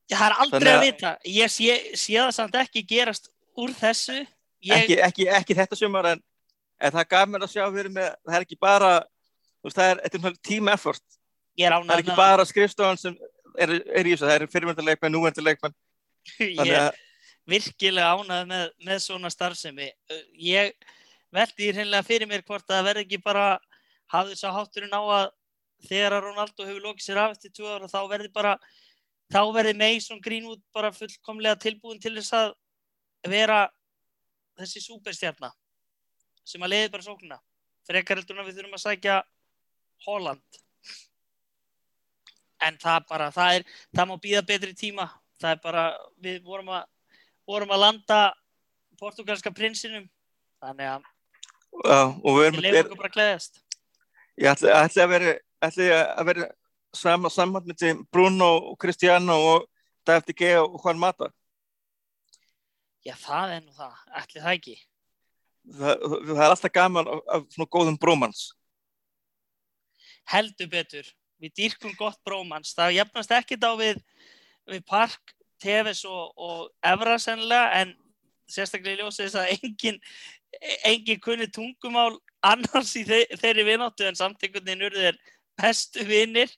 Já, 0.07 0.17
það 0.21 0.27
er 0.29 0.37
aldrei 0.45 0.71
að 0.71 0.77
að- 0.77 0.85
vita. 0.87 1.11
Ég 1.27 1.51
sé, 1.51 1.77
sé 1.99 2.15
það 2.15 2.33
samt 2.37 2.55
ekki 2.55 2.83
gerast 2.87 3.25
úr 3.59 3.73
þessu. 3.75 4.21
Ég, 4.63 4.77
ekki, 4.77 4.99
ekki, 5.03 5.27
ekki 5.35 5.57
þetta 5.59 5.79
sumar 5.79 6.07
en, 6.13 6.23
en 6.79 6.93
það 6.95 7.09
gaf 7.11 7.29
mér 7.29 7.43
að 7.43 7.51
sjá 7.51 7.65
fyrir 7.75 7.91
með 7.91 8.13
það 8.23 8.37
er 8.37 8.45
ekki 8.47 8.59
bara 8.61 8.93
veist, 9.65 9.77
það 9.77 9.91
er, 9.91 10.01
er 10.07 10.37
team 10.43 10.69
effort 10.69 11.03
er 11.57 11.75
það 11.75 11.91
er 11.97 12.03
ekki 12.05 12.17
bara 12.17 12.47
skrifstofan 12.47 13.01
sem 13.01 13.19
er, 13.59 13.73
er 14.01 14.09
í 14.09 14.15
þessu, 14.15 14.27
það 14.27 14.37
er 14.37 14.47
fyrirmyndarleikmenn, 14.53 15.15
núvendarleikmenn 15.17 15.77
Ég 16.41 16.73
er 16.75 16.97
virkilega 17.47 18.15
ánægð 18.17 18.49
með, 18.51 18.69
með 18.89 19.03
svona 19.05 19.31
starfsemi. 19.31 19.89
Uh, 20.11 20.23
Ég 20.43 20.75
veldi 21.35 21.71
hreinlega 21.73 22.07
fyrir 22.07 22.31
mér 22.31 22.45
hvort 22.47 22.67
að 22.67 22.79
það 22.79 22.89
verði 22.91 23.05
ekki 23.07 23.21
bara 23.23 23.47
hafði 24.13 24.35
þess 24.35 24.49
að 24.49 24.57
hátturinn 24.57 24.97
á 24.97 25.03
að 25.03 25.27
þegar 25.87 26.17
að 26.17 26.27
Ronaldo 26.27 26.67
hefur 26.67 26.85
lokið 26.85 27.07
sér 27.07 27.21
af 27.21 27.35
eftir 27.37 27.53
tvö 27.55 27.73
ára 27.75 27.91
þá 27.91 27.99
verði 28.11 28.31
bara 28.35 28.55
þá 29.33 29.41
verði 29.55 29.75
Mason 29.81 30.23
Greenwood 30.23 30.63
bara 30.75 30.93
fullkomlega 30.95 31.59
tilbúin 31.61 32.01
til 32.03 32.15
þess 32.17 32.33
að 32.39 32.55
vera 33.29 33.67
þessi 34.57 34.83
súperstjarna 34.85 35.51
sem 36.47 36.63
að 36.63 36.73
leiði 36.73 36.93
bara 36.95 37.07
sóknuna 37.07 37.41
frekar 37.87 38.21
heldur 38.21 38.39
en 38.39 38.45
að 38.45 38.51
við 38.51 38.61
þurfum 38.61 38.79
að 38.79 38.85
sækja 38.87 39.19
Holland 40.07 40.63
en 42.65 42.79
það 42.81 43.07
bara, 43.11 43.31
það 43.35 43.59
er 43.59 43.67
það 43.97 44.09
má 44.11 44.17
býða 44.23 44.43
betri 44.47 44.75
tíma. 44.77 45.09
Það 45.41 45.53
er 45.53 45.63
bara, 45.65 45.85
við 46.23 46.41
vorum 46.47 46.73
að 46.73 46.87
vorum 47.47 47.75
að 47.77 47.83
landa 47.83 48.21
portugalska 49.01 49.53
prinsinum. 49.55 50.09
Þannig 50.63 50.95
að 50.95 51.13
og 51.77 52.39
við 52.39 52.47
er, 52.65 52.87
okkur 52.87 52.97
bara 52.97 53.11
að 53.11 53.17
gleðast 53.19 53.59
ég 54.41 54.49
ætla, 54.49 54.79
ætla 54.87 55.05
að 55.05 55.11
vera 55.13 55.33
ætla 55.67 55.99
að 56.17 56.29
vera 56.31 56.47
sama 56.97 57.29
samband 57.33 57.69
með 57.69 58.05
Bruno 58.13 58.49
og 58.71 58.79
Cristiano 58.81 59.37
og 59.51 59.67
David 60.07 60.33
Gea 60.39 60.63
og 60.63 60.79
Juan 60.81 61.01
Mata. 61.03 61.29
Já 63.05 63.13
það 63.21 63.57
er 63.57 63.65
nú 63.67 63.75
það, 63.77 63.99
ætli 64.23 64.41
það 64.41 64.55
ekki? 64.55 64.77
Það, 65.77 66.07
það 66.31 66.41
er 66.41 66.55
alltaf 66.55 66.73
gaman 66.73 67.11
af, 67.11 67.21
af 67.35 67.45
svona 67.53 67.71
góðum 67.77 67.99
brómans 68.01 68.47
heldur 70.27 70.69
betur, 70.71 71.07
við 71.43 71.55
dýrkum 71.61 71.95
gott 71.99 72.19
brómans, 72.25 72.75
það 72.77 72.97
jafnast 73.01 73.35
ekkit 73.37 73.65
á 73.67 73.73
við, 73.79 74.01
við 74.71 74.83
Park, 74.89 75.35
Tevez 75.63 76.03
og, 76.05 76.33
og 76.37 76.67
Evra 76.85 77.17
sennilega 77.21 77.81
en 77.81 77.95
sérstaklega 78.51 78.99
í 78.99 79.03
ljósið 79.03 79.27
þess 79.27 79.39
að 79.41 79.53
engin 79.57 80.01
engin 80.87 81.21
kunni 81.21 81.49
tungumál 81.53 82.17
annars 82.45 82.95
í 82.97 83.05
þe 83.07 83.25
þeirri 83.41 83.65
vináttu 83.67 84.07
en 84.07 84.19
samt 84.19 84.43
einhvern 84.43 84.65
veginn 84.65 84.87
urðu 84.89 85.05
þeir 85.07 85.19
bestu 85.61 86.05
vinnir 86.07 86.53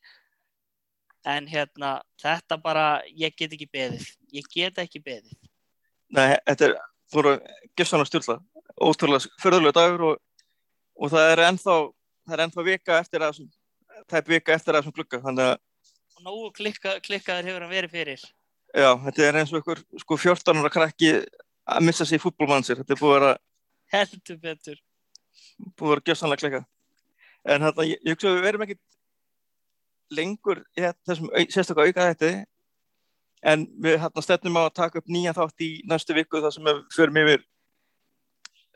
en 1.29 1.49
hérna 1.51 1.99
þetta 2.21 2.59
bara, 2.63 2.87
ég 3.11 3.35
get 3.37 3.53
ekki 3.53 3.69
beðið. 3.73 4.07
Ég 4.33 4.47
get 4.53 4.79
ekki 4.81 5.03
beðið. 5.03 5.35
Nei, 6.15 6.39
þetta 6.47 6.69
er 6.69 6.77
fóru 7.13 7.35
gessan 7.77 8.03
að 8.03 8.11
stjórna 8.11 8.39
ótrúlega 8.79 9.33
förðulega 9.43 9.77
dagur 9.77 10.05
og, 10.13 10.21
og 10.97 11.13
það 11.13 11.33
er 11.33 11.45
ennþá 11.49 11.77
það 12.29 12.37
er 12.37 12.45
ennþá 12.45 12.65
vika 12.69 12.99
eftir 13.03 13.25
að 13.27 13.41
er 14.17 14.25
vika 14.29 14.53
eftir 14.55 14.75
þessum 14.75 14.93
glugga 14.97 15.21
þannig 15.21 15.45
að 15.53 15.57
og 16.19 16.25
nógu 16.27 16.49
klikka, 16.57 16.97
klikkaður 17.01 17.47
hefur 17.47 17.63
hann 17.63 17.71
verið 17.71 17.91
fyrir. 17.95 18.23
Já, 18.75 18.91
þetta 19.05 19.23
er 19.29 19.37
eins 19.39 19.53
og 19.53 19.61
ykkur 19.61 19.79
sko 20.03 20.17
14 20.19 20.59
ára 20.59 20.71
krakki 20.73 21.13
að 21.69 21.85
missa 21.87 22.05
sig 22.09 22.19
í 22.19 22.23
fútbolmannsir 22.23 22.77
þetta 22.81 22.93
er 22.97 22.99
búið 23.01 23.15
að 23.15 23.21
vera, 23.21 23.39
heldur 23.95 24.39
betur. 24.43 24.81
búið 25.79 25.87
að 25.87 25.93
vera 25.95 26.07
gessanlega 26.11 26.41
klikka 26.43 26.61
en 27.49 27.63
þetta, 27.69 27.87
ég, 27.87 28.01
ég 28.05 28.17
hugsa 28.17 28.29
að 28.29 28.37
við 28.39 28.47
verum 28.49 28.65
ekki 28.67 28.79
lengur 30.19 30.63
í 30.77 30.81
þetta- 30.83 31.07
þessum 31.07 31.31
sérstaklega 31.55 31.89
auka 31.93 32.09
þetta 32.15 32.47
en 33.53 33.67
við 33.79 33.99
hérna 34.03 34.23
stefnum 34.25 34.59
á 34.59 34.63
að 34.67 34.75
taka 34.75 34.99
upp 34.99 35.07
nýja 35.09 35.33
þátt 35.37 35.61
í 35.63 35.71
næstu 35.87 36.15
viku 36.17 36.41
þar 36.43 36.53
sem 36.57 36.65
við 36.65 36.81
förum 36.97 37.21
yfir 37.23 37.45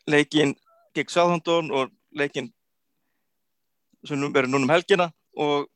leikin 0.07 0.55
gegn 0.95 1.11
Sáðhandón 1.11 1.73
og 1.75 1.91
leikinn 2.15 2.53
sem 4.07 4.19
nú 4.19 4.31
verður 4.31 4.55
núna 4.55 4.69
um 4.69 4.75
helgina 4.75 5.11
og 5.39 5.69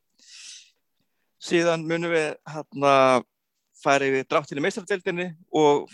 síðan 1.43 1.85
munum 1.87 2.13
við 2.13 2.35
hérna 2.51 2.95
færi 3.77 4.11
við 4.15 4.27
dráttinni 4.31 4.65
meistardeldinni 4.65 5.29
og, 5.55 5.87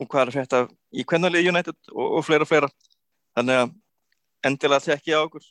og 0.00 0.10
hvað 0.10 0.26
er 0.26 0.34
fætta 0.34 0.62
í 0.90 1.04
kvennalið 1.06 1.50
United 1.52 1.78
og, 1.92 2.18
og 2.18 2.26
fleira 2.26 2.48
fleira. 2.48 2.70
Þannig 3.36 3.62
að 3.62 3.74
endilega 4.48 4.86
þekki 4.86 5.14
á 5.14 5.20
okkur 5.22 5.48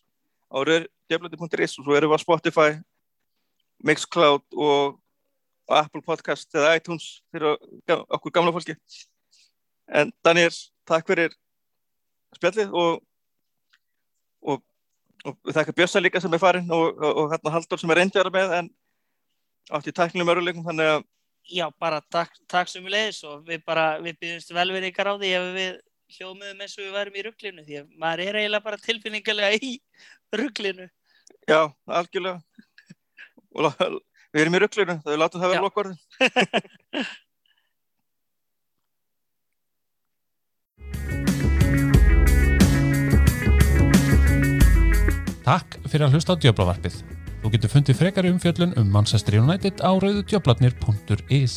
á 0.48 0.58
röðdjöflandi.is 0.70 1.78
og 1.80 1.88
svo 1.88 1.98
erum 1.98 2.14
við 2.14 2.20
á 2.20 2.26
Spotify 2.26 2.70
Mixcloud 3.86 4.44
og, 4.56 4.98
Apple 5.68 6.00
Podcast 6.00 6.56
eða 6.56 6.78
iTunes 6.80 7.06
fyrir 7.28 7.58
okkur 8.08 8.32
gamla 8.32 8.54
fólki. 8.56 8.78
En 9.88 10.14
Daniel, 10.24 10.54
takk 10.88 11.10
fyrir 11.10 11.34
spjallið 12.38 12.72
og, 12.72 13.02
og 15.28 15.54
þakka 15.54 15.76
Bjössa 15.76 16.02
líka 16.02 16.22
sem 16.24 16.34
er 16.34 16.42
farin 16.42 16.72
og, 16.74 16.98
og 16.98 17.32
hérna 17.34 17.54
Haldur 17.54 17.82
sem 17.82 17.92
er 17.94 18.02
reyndjara 18.02 18.32
með 18.34 18.56
en 18.62 18.72
átt 19.78 19.90
í 19.90 19.94
tæknilegum 19.94 20.34
öruleikum 20.36 20.68
þannig 20.68 20.96
að 20.96 21.06
Já, 21.48 21.70
bara 21.80 22.02
takk, 22.12 22.34
takk 22.52 22.68
leiðis 22.92 23.22
og 23.24 23.46
við 23.48 23.62
bara, 23.64 24.02
við 24.04 24.18
byggjumst 24.20 24.52
velverðingar 24.52 25.08
á 25.08 25.14
því 25.16 25.30
ef 25.38 25.46
við 25.56 25.78
hljóðum 26.18 26.64
eins 26.64 26.76
og 26.76 26.84
við 26.84 26.96
værum 26.98 27.16
í 27.16 27.24
rugglinu 27.24 27.64
því 27.64 27.78
að 27.80 27.86
maður 28.04 28.24
er 28.26 28.40
eiginlega 28.42 28.66
bara 28.66 28.80
tilfinningarlega 28.84 29.60
í 29.64 29.72
rugglinu. 30.36 30.90
Já, 31.48 31.62
algjörlega. 31.88 32.44
Og 33.56 33.72
við 33.80 34.44
erum 34.44 34.60
í 34.60 34.62
rugglinu, 34.66 34.98
það 35.06 35.16
við 35.16 35.22
látum 35.24 35.46
það 35.46 35.54
vera 35.54 35.68
lokvarðin 35.70 36.02
Takk 45.48 45.78
fyrir 45.88 46.10
að 46.10 46.18
hlusta 46.18 46.36
á 46.36 46.40
Djöblavarpið. 46.44 46.98
Þú 47.40 47.52
getur 47.54 47.72
fundið 47.72 48.00
frekari 48.02 48.32
umfjöllun 48.34 48.74
um 48.82 48.90
Manchester 48.92 49.38
United 49.40 49.80
á 49.80 49.96
rauðudjöblarnir.is 49.96 51.56